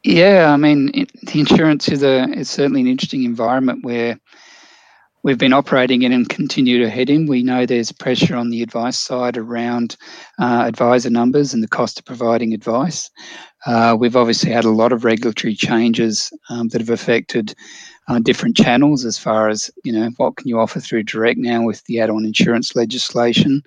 Yeah, 0.05 0.51
I 0.53 0.57
mean, 0.57 0.91
it, 0.95 1.13
the 1.27 1.41
insurance 1.41 1.89
is 1.89 2.03
a 2.03 2.29
is 2.31 2.49
certainly 2.49 2.81
an 2.81 2.87
interesting 2.87 3.25
environment 3.25 3.85
where 3.85 4.19
we've 5.23 5.39
been 5.39 5.53
operating 5.53 6.03
in 6.03 6.13
and 6.13 6.29
continue 6.29 6.79
to 6.79 6.91
head 6.91 7.11
in. 7.11 7.27
We 7.27 7.43
know 7.43 7.65
there's 7.65 7.93
pressure 7.93 8.37
on 8.37 8.51
the 8.51 8.63
advice 8.63 8.99
side 8.99 9.37
around 9.37 9.97
uh, 10.41 10.65
advisor 10.67 11.11
numbers 11.11 11.55
and 11.55 11.63
the 11.63 11.69
cost 11.69 11.99
of 11.99 12.05
providing 12.05 12.53
advice. 12.53 13.11
Uh, 13.67 13.97
we've 13.99 14.17
obviously 14.17 14.51
had 14.51 14.65
a 14.65 14.71
lot 14.71 14.93
of 14.93 15.05
regulatory 15.05 15.55
changes 15.55 16.33
um, 16.51 16.69
that 16.69 16.81
have 16.81 16.91
affected 16.91 17.55
uh, 18.09 18.19
different 18.19 18.57
channels 18.57 19.05
as 19.05 19.17
far 19.17 19.49
as 19.49 19.71
you 19.85 19.93
know 19.93 20.11
what 20.17 20.37
can 20.37 20.49
you 20.49 20.59
offer 20.59 20.81
through 20.81 21.05
direct 21.05 21.39
now 21.39 21.65
with 21.65 21.85
the 21.85 22.01
add-on 22.01 22.25
insurance 22.25 22.75
legislation. 22.75 23.63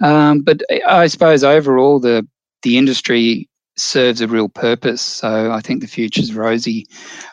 Um, 0.00 0.40
but 0.40 0.62
I 0.86 1.06
suppose 1.06 1.44
overall 1.44 2.00
the 2.00 2.26
the 2.62 2.76
industry 2.76 3.48
serves 3.82 4.20
a 4.20 4.28
real 4.28 4.48
purpose. 4.48 5.02
So 5.02 5.52
I 5.52 5.60
think 5.60 5.80
the 5.80 5.88
future 5.88 6.22
is 6.22 6.34
rosy, 6.34 6.86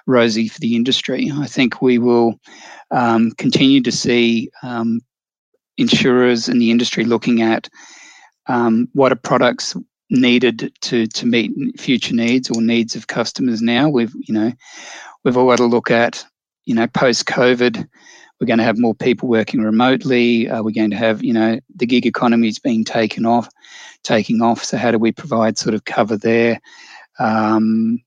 rosy 0.08 0.48
for 0.48 0.60
the 0.60 0.76
industry. 0.76 1.32
I 1.34 1.46
think 1.46 1.82
we 1.82 1.98
will 1.98 2.40
um, 2.92 3.32
continue 3.32 3.82
to 3.82 3.92
see 3.92 4.50
um, 4.64 5.02
insurers 5.78 6.50
and 6.50 6.62
the 6.62 6.72
industry 6.72 7.06
looking 7.06 7.42
at 7.42 7.70
um, 8.48 8.90
what 8.94 9.12
are 9.12 9.16
products 9.16 9.76
needed 10.10 10.74
to 10.82 11.06
to 11.08 11.26
meet 11.26 11.52
future 11.80 12.16
needs 12.16 12.50
or 12.50 12.62
needs 12.62 12.96
of 12.96 13.08
customers 13.08 13.62
now. 13.62 13.90
We've 13.90 14.14
you 14.16 14.34
know 14.34 14.52
we've 15.24 15.38
all 15.38 15.48
got 15.48 15.58
to 15.58 15.66
look 15.66 15.92
at 15.92 16.26
you 16.66 16.76
know 16.76 16.88
post 16.88 17.26
COVID. 17.26 17.88
We're 18.40 18.48
going 18.48 18.60
to 18.60 18.66
have 18.66 18.80
more 18.80 18.96
people 18.96 19.28
working 19.28 19.62
remotely. 19.62 20.50
Uh, 20.50 20.64
we're 20.64 20.72
going 20.72 20.92
to 20.92 20.98
have 20.98 21.24
you 21.24 21.34
know 21.34 21.60
the 21.76 21.86
gig 21.86 22.06
economy 22.06 22.48
is 22.48 22.60
being 22.60 22.84
taken 22.84 23.26
off, 23.26 23.50
taking 24.04 24.42
off. 24.42 24.64
So 24.64 24.78
how 24.78 24.92
do 24.92 24.98
we 24.98 25.12
provide 25.12 25.58
sort 25.58 25.76
of 25.76 25.86
cover 25.86 26.18
there? 26.18 26.60
Um, 27.20 28.00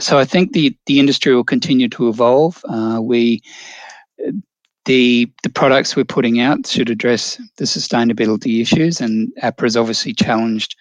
so 0.00 0.18
I 0.18 0.24
think 0.24 0.52
the 0.52 0.76
the 0.86 0.98
industry 0.98 1.34
will 1.34 1.44
continue 1.44 1.88
to 1.90 2.08
evolve. 2.08 2.64
Uh, 2.68 3.00
we 3.02 3.42
the 4.84 5.30
the 5.42 5.50
products 5.50 5.94
we're 5.94 6.04
putting 6.04 6.40
out 6.40 6.66
should 6.66 6.90
address 6.90 7.40
the 7.56 7.64
sustainability 7.64 8.60
issues, 8.60 9.00
and 9.00 9.32
APRA 9.42 9.64
has 9.64 9.76
obviously 9.76 10.12
challenged 10.12 10.76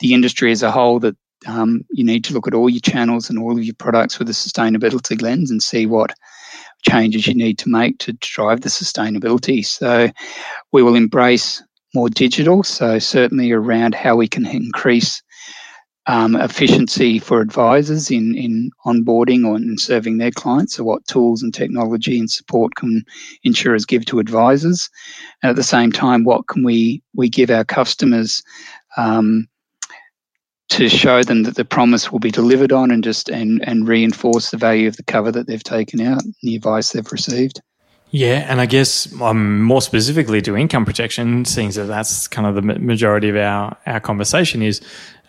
the 0.00 0.14
industry 0.14 0.52
as 0.52 0.62
a 0.62 0.70
whole 0.70 0.98
that 1.00 1.16
um, 1.46 1.84
you 1.90 2.04
need 2.04 2.24
to 2.24 2.32
look 2.32 2.46
at 2.46 2.54
all 2.54 2.70
your 2.70 2.80
channels 2.80 3.28
and 3.28 3.38
all 3.38 3.52
of 3.52 3.64
your 3.64 3.74
products 3.74 4.18
with 4.18 4.28
a 4.28 4.32
sustainability 4.32 5.20
lens 5.20 5.50
and 5.50 5.62
see 5.62 5.86
what 5.86 6.14
changes 6.82 7.26
you 7.26 7.34
need 7.34 7.58
to 7.58 7.68
make 7.68 7.98
to 7.98 8.12
drive 8.14 8.60
the 8.60 8.68
sustainability. 8.68 9.64
So 9.64 10.08
we 10.72 10.82
will 10.82 10.94
embrace 10.94 11.62
more 11.94 12.08
digital. 12.08 12.62
So 12.62 12.98
certainly 12.98 13.52
around 13.52 13.94
how 13.94 14.16
we 14.16 14.28
can 14.28 14.46
increase 14.46 15.22
um, 16.06 16.36
efficiency 16.36 17.18
for 17.18 17.40
advisors 17.40 18.10
in, 18.10 18.36
in 18.36 18.70
onboarding 18.84 19.46
or 19.46 19.56
in 19.56 19.78
serving 19.78 20.18
their 20.18 20.30
clients. 20.30 20.74
So, 20.74 20.84
what 20.84 21.06
tools 21.06 21.42
and 21.42 21.54
technology 21.54 22.18
and 22.18 22.30
support 22.30 22.74
can 22.74 23.04
insurers 23.42 23.86
give 23.86 24.04
to 24.06 24.18
advisors? 24.18 24.90
And 25.42 25.50
at 25.50 25.56
the 25.56 25.62
same 25.62 25.92
time, 25.92 26.24
what 26.24 26.46
can 26.46 26.62
we, 26.62 27.02
we 27.14 27.28
give 27.28 27.50
our 27.50 27.64
customers 27.64 28.42
um, 28.98 29.48
to 30.70 30.88
show 30.88 31.22
them 31.22 31.44
that 31.44 31.56
the 31.56 31.64
promise 31.64 32.12
will 32.12 32.18
be 32.18 32.30
delivered 32.30 32.72
on 32.72 32.90
and 32.90 33.02
just 33.02 33.28
and, 33.30 33.66
and 33.66 33.88
reinforce 33.88 34.50
the 34.50 34.56
value 34.56 34.88
of 34.88 34.96
the 34.96 35.04
cover 35.04 35.32
that 35.32 35.46
they've 35.46 35.64
taken 35.64 36.00
out 36.00 36.22
and 36.22 36.34
the 36.42 36.56
advice 36.56 36.92
they've 36.92 37.12
received? 37.12 37.62
Yeah, 38.14 38.46
and 38.48 38.60
I 38.60 38.66
guess 38.66 39.12
um, 39.20 39.60
more 39.60 39.82
specifically 39.82 40.40
to 40.42 40.56
income 40.56 40.84
protection, 40.84 41.44
seeing 41.44 41.70
that 41.70 41.86
that's 41.86 42.28
kind 42.28 42.46
of 42.46 42.54
the 42.54 42.62
majority 42.62 43.28
of 43.28 43.34
our, 43.34 43.76
our 43.86 43.98
conversation 43.98 44.62
is 44.62 44.80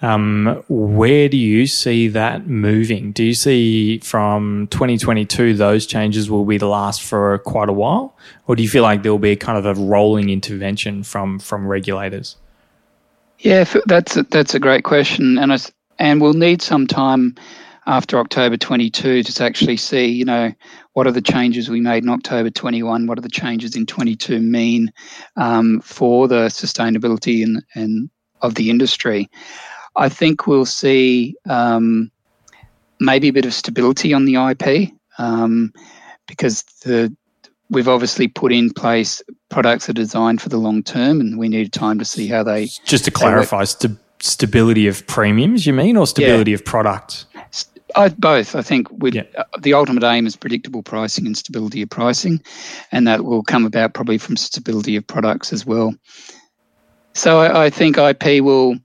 um, 0.03 0.63
where 0.69 1.27
do 1.27 1.35
you 1.35 1.65
see 1.65 2.09
that 2.09 2.45
moving? 2.45 3.11
Do 3.11 3.23
you 3.23 3.33
see 3.33 3.97
from 4.03 4.67
2022 4.67 5.55
those 5.55 5.87
changes 5.87 6.29
will 6.29 6.45
be 6.45 6.59
the 6.59 6.67
last 6.67 7.01
for 7.01 7.39
quite 7.39 7.69
a 7.69 7.73
while, 7.73 8.15
or 8.45 8.55
do 8.55 8.61
you 8.61 8.69
feel 8.69 8.83
like 8.83 9.01
there 9.01 9.11
will 9.11 9.17
be 9.17 9.35
kind 9.35 9.57
of 9.57 9.65
a 9.65 9.73
rolling 9.73 10.29
intervention 10.29 11.01
from 11.01 11.39
from 11.39 11.65
regulators? 11.65 12.35
Yeah, 13.39 13.65
that's 13.87 14.15
a, 14.15 14.21
that's 14.29 14.53
a 14.53 14.59
great 14.59 14.83
question, 14.83 15.39
and 15.39 15.51
I, 15.51 15.57
and 15.97 16.21
we'll 16.21 16.33
need 16.33 16.61
some 16.61 16.85
time 16.85 17.33
after 17.87 18.19
October 18.19 18.57
22 18.57 19.23
to 19.23 19.43
actually 19.43 19.77
see, 19.77 20.07
you 20.07 20.25
know, 20.25 20.51
what 20.93 21.07
are 21.07 21.11
the 21.11 21.21
changes 21.21 21.69
we 21.69 21.81
made 21.81 22.03
in 22.03 22.09
October 22.09 22.49
21? 22.49 23.07
What 23.07 23.17
are 23.17 23.21
the 23.21 23.29
changes 23.29 23.75
in 23.75 23.85
22 23.85 24.39
mean 24.39 24.91
um, 25.35 25.81
for 25.81 26.27
the 26.27 26.47
sustainability 26.47 27.43
and, 27.43 27.63
and 27.75 28.09
of 28.41 28.55
the 28.55 28.69
industry? 28.69 29.29
I 29.95 30.09
think 30.09 30.47
we'll 30.47 30.65
see 30.65 31.35
um, 31.49 32.11
maybe 32.99 33.29
a 33.29 33.33
bit 33.33 33.45
of 33.45 33.53
stability 33.53 34.13
on 34.13 34.25
the 34.25 34.35
IP 34.35 34.91
um, 35.17 35.73
because 36.27 36.63
the 36.83 37.15
we've 37.69 37.87
obviously 37.87 38.27
put 38.27 38.51
in 38.51 38.71
place 38.71 39.21
products 39.49 39.87
that 39.87 39.97
are 39.97 40.01
designed 40.01 40.41
for 40.41 40.49
the 40.49 40.57
long 40.57 40.83
term, 40.83 41.19
and 41.19 41.37
we 41.37 41.49
need 41.49 41.71
time 41.73 41.99
to 41.99 42.05
see 42.05 42.27
how 42.27 42.43
they. 42.43 42.67
Just 42.85 43.05
to 43.05 43.11
clarify, 43.11 43.63
st- 43.63 43.97
stability 44.19 44.87
of 44.87 45.05
premiums, 45.07 45.65
you 45.65 45.73
mean, 45.73 45.97
or 45.97 46.07
stability 46.07 46.51
yeah. 46.51 46.55
of 46.55 46.65
product? 46.65 47.25
I, 47.95 48.09
both. 48.09 48.55
I 48.55 48.61
think 48.61 48.87
yeah. 49.03 49.23
uh, 49.37 49.43
the 49.61 49.73
ultimate 49.73 50.03
aim 50.03 50.25
is 50.25 50.35
predictable 50.35 50.81
pricing 50.81 51.25
and 51.25 51.37
stability 51.37 51.81
of 51.81 51.89
pricing, 51.89 52.41
and 52.91 53.07
that 53.07 53.25
will 53.25 53.43
come 53.43 53.65
about 53.65 53.93
probably 53.93 54.17
from 54.17 54.37
stability 54.37 54.95
of 54.95 55.05
products 55.05 55.53
as 55.53 55.65
well. 55.65 55.93
So 57.13 57.39
I, 57.39 57.65
I 57.65 57.69
think 57.69 57.97
IP 57.97 58.43
will. 58.43 58.75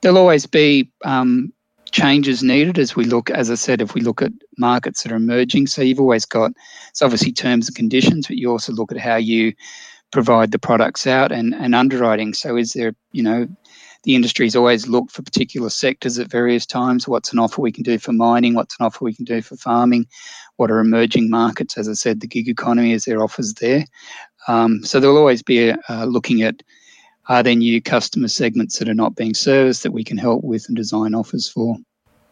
There'll 0.00 0.18
always 0.18 0.46
be 0.46 0.90
um, 1.04 1.52
changes 1.92 2.42
needed 2.42 2.78
as 2.78 2.96
we 2.96 3.04
look. 3.04 3.28
As 3.30 3.50
I 3.50 3.54
said, 3.54 3.82
if 3.82 3.94
we 3.94 4.00
look 4.00 4.22
at 4.22 4.32
markets 4.56 5.02
that 5.02 5.12
are 5.12 5.16
emerging, 5.16 5.66
so 5.66 5.82
you've 5.82 6.00
always 6.00 6.24
got. 6.24 6.52
It's 6.88 7.02
obviously 7.02 7.32
terms 7.32 7.68
and 7.68 7.76
conditions, 7.76 8.26
but 8.26 8.38
you 8.38 8.50
also 8.50 8.72
look 8.72 8.90
at 8.90 8.98
how 8.98 9.16
you 9.16 9.52
provide 10.10 10.50
the 10.50 10.58
products 10.58 11.06
out 11.06 11.30
and, 11.30 11.54
and 11.54 11.74
underwriting. 11.74 12.34
So 12.34 12.56
is 12.56 12.72
there, 12.72 12.94
you 13.12 13.22
know, 13.22 13.46
the 14.02 14.14
industry's 14.14 14.56
always 14.56 14.88
looked 14.88 15.12
for 15.12 15.22
particular 15.22 15.68
sectors 15.68 16.18
at 16.18 16.30
various 16.30 16.64
times. 16.64 17.06
What's 17.06 17.32
an 17.32 17.38
offer 17.38 17.60
we 17.60 17.72
can 17.72 17.82
do 17.82 17.98
for 17.98 18.12
mining? 18.12 18.54
What's 18.54 18.78
an 18.78 18.86
offer 18.86 19.04
we 19.04 19.14
can 19.14 19.24
do 19.24 19.42
for 19.42 19.56
farming? 19.56 20.06
What 20.56 20.70
are 20.70 20.78
emerging 20.78 21.30
markets? 21.30 21.76
As 21.76 21.88
I 21.88 21.92
said, 21.92 22.20
the 22.20 22.26
gig 22.26 22.48
economy 22.48 22.92
is 22.92 23.04
there 23.04 23.22
offers 23.22 23.54
there. 23.54 23.84
Um, 24.48 24.82
so 24.84 25.00
there'll 25.00 25.18
always 25.18 25.42
be 25.42 25.70
uh, 25.70 26.04
looking 26.06 26.42
at 26.42 26.62
are 27.28 27.42
there 27.42 27.54
new 27.54 27.80
customer 27.80 28.26
segments 28.26 28.78
that 28.78 28.88
are 28.88 28.94
not 28.94 29.14
being 29.14 29.34
serviced 29.34 29.84
that 29.84 29.92
we 29.92 30.02
can 30.02 30.18
help 30.18 30.42
with 30.42 30.66
and 30.66 30.76
design 30.76 31.14
offers 31.14 31.48
for. 31.48 31.76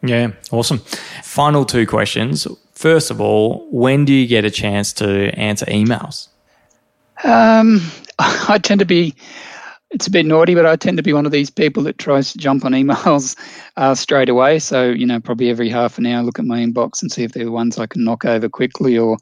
Yeah, 0.03 0.31
awesome. 0.51 0.79
Final 1.23 1.65
two 1.65 1.85
questions. 1.85 2.47
First 2.73 3.11
of 3.11 3.21
all, 3.21 3.67
when 3.71 4.05
do 4.05 4.13
you 4.13 4.27
get 4.27 4.43
a 4.45 4.51
chance 4.51 4.91
to 4.93 5.29
answer 5.39 5.65
emails? 5.67 6.27
Um, 7.23 7.81
I 8.19 8.59
tend 8.61 8.79
to 8.79 8.85
be 8.85 9.15
it's 9.91 10.07
a 10.07 10.11
bit 10.11 10.25
naughty, 10.25 10.53
but 10.53 10.65
I 10.65 10.75
tend 10.75 10.97
to 10.97 11.03
be 11.03 11.13
one 11.13 11.25
of 11.25 11.31
these 11.31 11.49
people 11.49 11.83
that 11.83 11.97
tries 11.97 12.31
to 12.31 12.37
jump 12.37 12.63
on 12.63 12.73
emails 12.73 13.35
uh, 13.77 13.95
straight 13.95 14.29
away. 14.29 14.59
So, 14.59 14.89
you 14.89 15.05
know, 15.05 15.19
probably 15.19 15.49
every 15.49 15.69
half 15.69 15.97
an 15.97 16.05
hour, 16.05 16.23
look 16.23 16.39
at 16.39 16.45
my 16.45 16.59
inbox 16.59 17.01
and 17.01 17.11
see 17.11 17.23
if 17.23 17.31
there 17.31 17.47
are 17.47 17.51
ones 17.51 17.79
I 17.79 17.87
can 17.87 18.03
knock 18.03 18.25
over 18.25 18.49
quickly 18.49 18.97
or, 18.97 19.17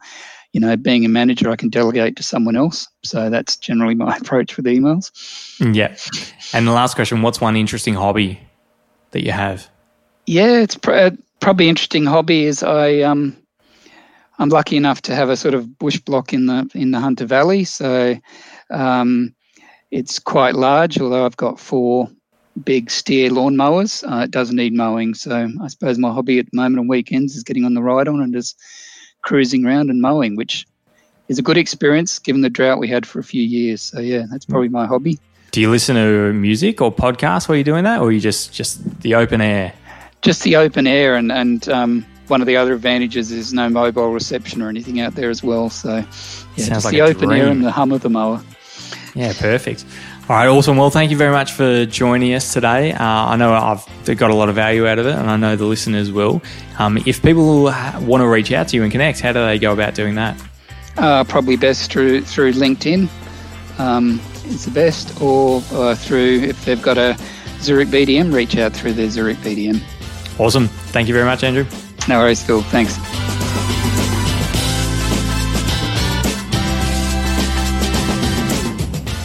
you 0.52 0.60
know, 0.60 0.76
being 0.76 1.06
a 1.06 1.10
manager, 1.10 1.50
I 1.50 1.56
can 1.56 1.70
delegate 1.70 2.18
to 2.18 2.24
someone 2.24 2.58
else. 2.58 2.88
So 3.04 3.30
that's 3.30 3.56
generally 3.56 3.96
my 3.96 4.18
approach 4.22 4.58
with 4.58 4.66
emails. 4.66 5.12
Yeah. 5.60 5.96
And 6.54 6.68
the 6.68 6.74
last 6.74 6.96
question 6.96 7.22
what's 7.22 7.40
one 7.40 7.56
interesting 7.56 7.94
hobby 7.94 8.40
that 9.12 9.24
you 9.24 9.32
have? 9.32 9.70
Yeah, 10.26 10.60
it's 10.60 10.76
pr- 10.76 10.92
uh, 10.92 11.12
probably 11.40 11.70
interesting 11.70 12.06
hobby 12.06 12.44
is 12.44 12.62
I, 12.62 13.02
um, 13.02 13.38
I'm 14.38 14.50
lucky 14.50 14.76
enough 14.76 15.02
to 15.04 15.16
have 15.16 15.30
a 15.30 15.38
sort 15.38 15.54
of 15.54 15.80
bush 15.80 16.00
block 16.00 16.34
in 16.34 16.46
the 16.46 16.70
in 16.76 16.92
the 16.92 17.00
Hunter 17.00 17.26
Valley. 17.26 17.64
So, 17.64 18.18
um, 18.70 19.34
it's 19.92 20.20
quite 20.20 20.56
large, 20.56 21.00
although 21.00 21.26
I've 21.26 21.38
got 21.38 21.60
four 21.60 22.10
big 22.66 22.90
steer 22.90 23.30
lawn 23.30 23.56
mowers. 23.56 24.04
Uh, 24.04 24.22
it 24.26 24.32
doesn't 24.32 24.56
need 24.56 24.74
mowing. 24.74 25.14
So 25.14 25.48
I 25.62 25.68
suppose 25.68 25.98
my 25.98 26.12
hobby 26.12 26.40
at 26.40 26.46
the 26.52 26.56
moment 26.56 26.80
on 26.80 26.88
weekends 26.88 27.36
is 27.36 27.44
getting 27.44 27.66
on 27.66 27.74
the 27.74 27.82
ride 27.82 28.08
on 28.08 28.22
and 28.22 28.34
just 28.34 28.60
cruising 29.22 29.66
around 29.66 29.90
and 29.90 30.02
mowing, 30.02 30.36
which 30.36 30.66
is 31.28 31.38
a 31.38 31.42
good 31.42 31.58
experience 31.58 32.20
given 32.20 32.42
the 32.42 32.50
drought 32.50 32.80
we 32.80 32.88
had 32.88 33.06
for 33.06 33.20
a 33.20 33.24
few 33.24 33.44
years. 33.44 33.82
So 33.82 34.00
yeah, 34.00 34.26
that's 34.32 34.46
probably 34.46 34.70
my 34.70 34.86
hobby. 34.86 35.20
Do 35.52 35.62
you 35.62 35.70
listen 35.70 35.96
to 35.96 36.34
music 36.34 36.82
or 36.82 36.92
podcasts 36.92 37.48
while 37.48 37.56
you're 37.56 37.64
doing 37.64 37.84
that, 37.86 38.02
or 38.02 38.12
you 38.12 38.20
just 38.20 38.54
just 38.54 39.02
the 39.02 39.16
open 39.16 39.40
air? 39.42 39.74
Just 40.22 40.44
the 40.44 40.56
open 40.56 40.88
air, 40.88 41.16
and 41.16 41.32
and 41.32 41.68
um, 41.70 42.06
one 42.28 42.42
of 42.42 42.48
the 42.48 42.58
other 42.58 42.74
advantages 42.74 43.32
is 43.32 43.54
no 43.54 43.70
mobile 43.70 44.12
reception 44.12 44.62
or 44.62 44.70
anything 44.70 45.00
out 45.00 45.16
there 45.16 45.30
as 45.30 45.42
well. 45.44 45.70
So 45.70 45.96
yeah, 45.98 46.04
Sounds 46.04 46.68
just 46.68 46.86
like 46.86 46.92
the 46.94 47.02
open 47.02 47.30
dream. 47.30 47.42
air 47.42 47.48
and 47.48 47.64
the 47.64 47.72
hum 47.72 47.92
of 47.92 48.02
the 48.02 48.10
mower. 48.10 48.42
Yeah, 49.18 49.34
perfect. 49.34 49.84
All 50.30 50.36
right, 50.36 50.48
awesome. 50.48 50.78
Well, 50.78 50.92
thank 50.92 51.10
you 51.10 51.18
very 51.18 51.32
much 51.32 51.54
for 51.54 51.88
joining 51.88 52.36
us 52.36 52.54
today. 52.54 52.92
Uh, 52.92 53.04
I 53.04 53.36
know 53.36 53.52
I've 53.52 54.18
got 54.18 54.30
a 54.30 54.36
lot 54.36 54.48
of 54.48 54.54
value 54.54 54.88
out 54.88 55.00
of 55.00 55.08
it, 55.08 55.16
and 55.16 55.28
I 55.28 55.38
know 55.38 55.56
the 55.56 55.66
listeners 55.66 56.12
will. 56.12 56.40
Um, 56.78 57.00
if 57.08 57.24
people 57.24 57.64
want 57.64 58.22
to 58.22 58.28
reach 58.28 58.52
out 58.52 58.68
to 58.68 58.76
you 58.76 58.84
and 58.84 58.92
connect, 58.92 59.20
how 59.22 59.34
do 59.34 59.44
they 59.44 59.58
go 59.58 59.74
about 59.74 59.96
doing 59.96 60.14
that? 60.16 60.40
Uh, 60.98 61.24
probably 61.24 61.58
best 61.58 61.92
through 61.92 62.22
through 62.22 62.54
LinkedIn 62.54 63.10
um, 63.80 64.22
is 64.46 64.66
the 64.66 64.72
best, 64.72 65.20
or 65.20 65.64
uh, 65.72 65.96
through 65.96 66.42
if 66.42 66.64
they've 66.66 66.82
got 66.82 67.00
a 67.00 67.18
Zurich 67.62 67.88
BDM, 67.88 68.32
reach 68.32 68.56
out 68.58 68.74
through 68.74 68.94
their 68.94 69.10
Zurich 69.10 69.38
BDM. 69.38 69.82
Awesome. 70.40 70.68
Thank 70.68 71.08
you 71.08 71.16
very 71.16 71.26
much, 71.26 71.44
Andrew. 71.44 71.66
No 72.08 72.20
worries, 72.20 72.44
Phil. 72.44 72.62
Thanks. 72.64 72.98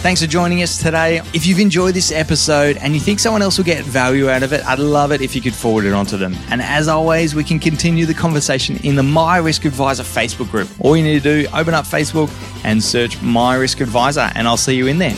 Thanks 0.02 0.20
for 0.20 0.26
joining 0.26 0.64
us 0.64 0.82
today. 0.82 1.18
If 1.32 1.46
you've 1.46 1.60
enjoyed 1.60 1.94
this 1.94 2.10
episode 2.10 2.76
and 2.78 2.92
you 2.92 2.98
think 2.98 3.20
someone 3.20 3.40
else 3.40 3.56
will 3.56 3.64
get 3.64 3.84
value 3.84 4.28
out 4.28 4.42
of 4.42 4.52
it, 4.52 4.66
I'd 4.66 4.80
love 4.80 5.12
it 5.12 5.20
if 5.20 5.36
you 5.36 5.40
could 5.40 5.54
forward 5.54 5.84
it 5.84 5.92
on 5.92 6.06
to 6.06 6.16
them. 6.16 6.34
And 6.50 6.60
as 6.60 6.88
always, 6.88 7.36
we 7.36 7.44
can 7.44 7.60
continue 7.60 8.04
the 8.04 8.12
conversation 8.12 8.78
in 8.78 8.96
the 8.96 9.04
My 9.04 9.36
Risk 9.36 9.64
Adviser 9.64 10.02
Facebook 10.02 10.50
group. 10.50 10.68
All 10.80 10.96
you 10.96 11.04
need 11.04 11.22
to 11.22 11.44
do, 11.44 11.48
open 11.54 11.72
up 11.72 11.84
Facebook 11.84 12.32
and 12.64 12.82
search 12.82 13.22
My 13.22 13.54
Risk 13.54 13.80
Adviser, 13.80 14.32
and 14.34 14.48
I'll 14.48 14.56
see 14.56 14.74
you 14.74 14.88
in 14.88 14.98
there. 14.98 15.14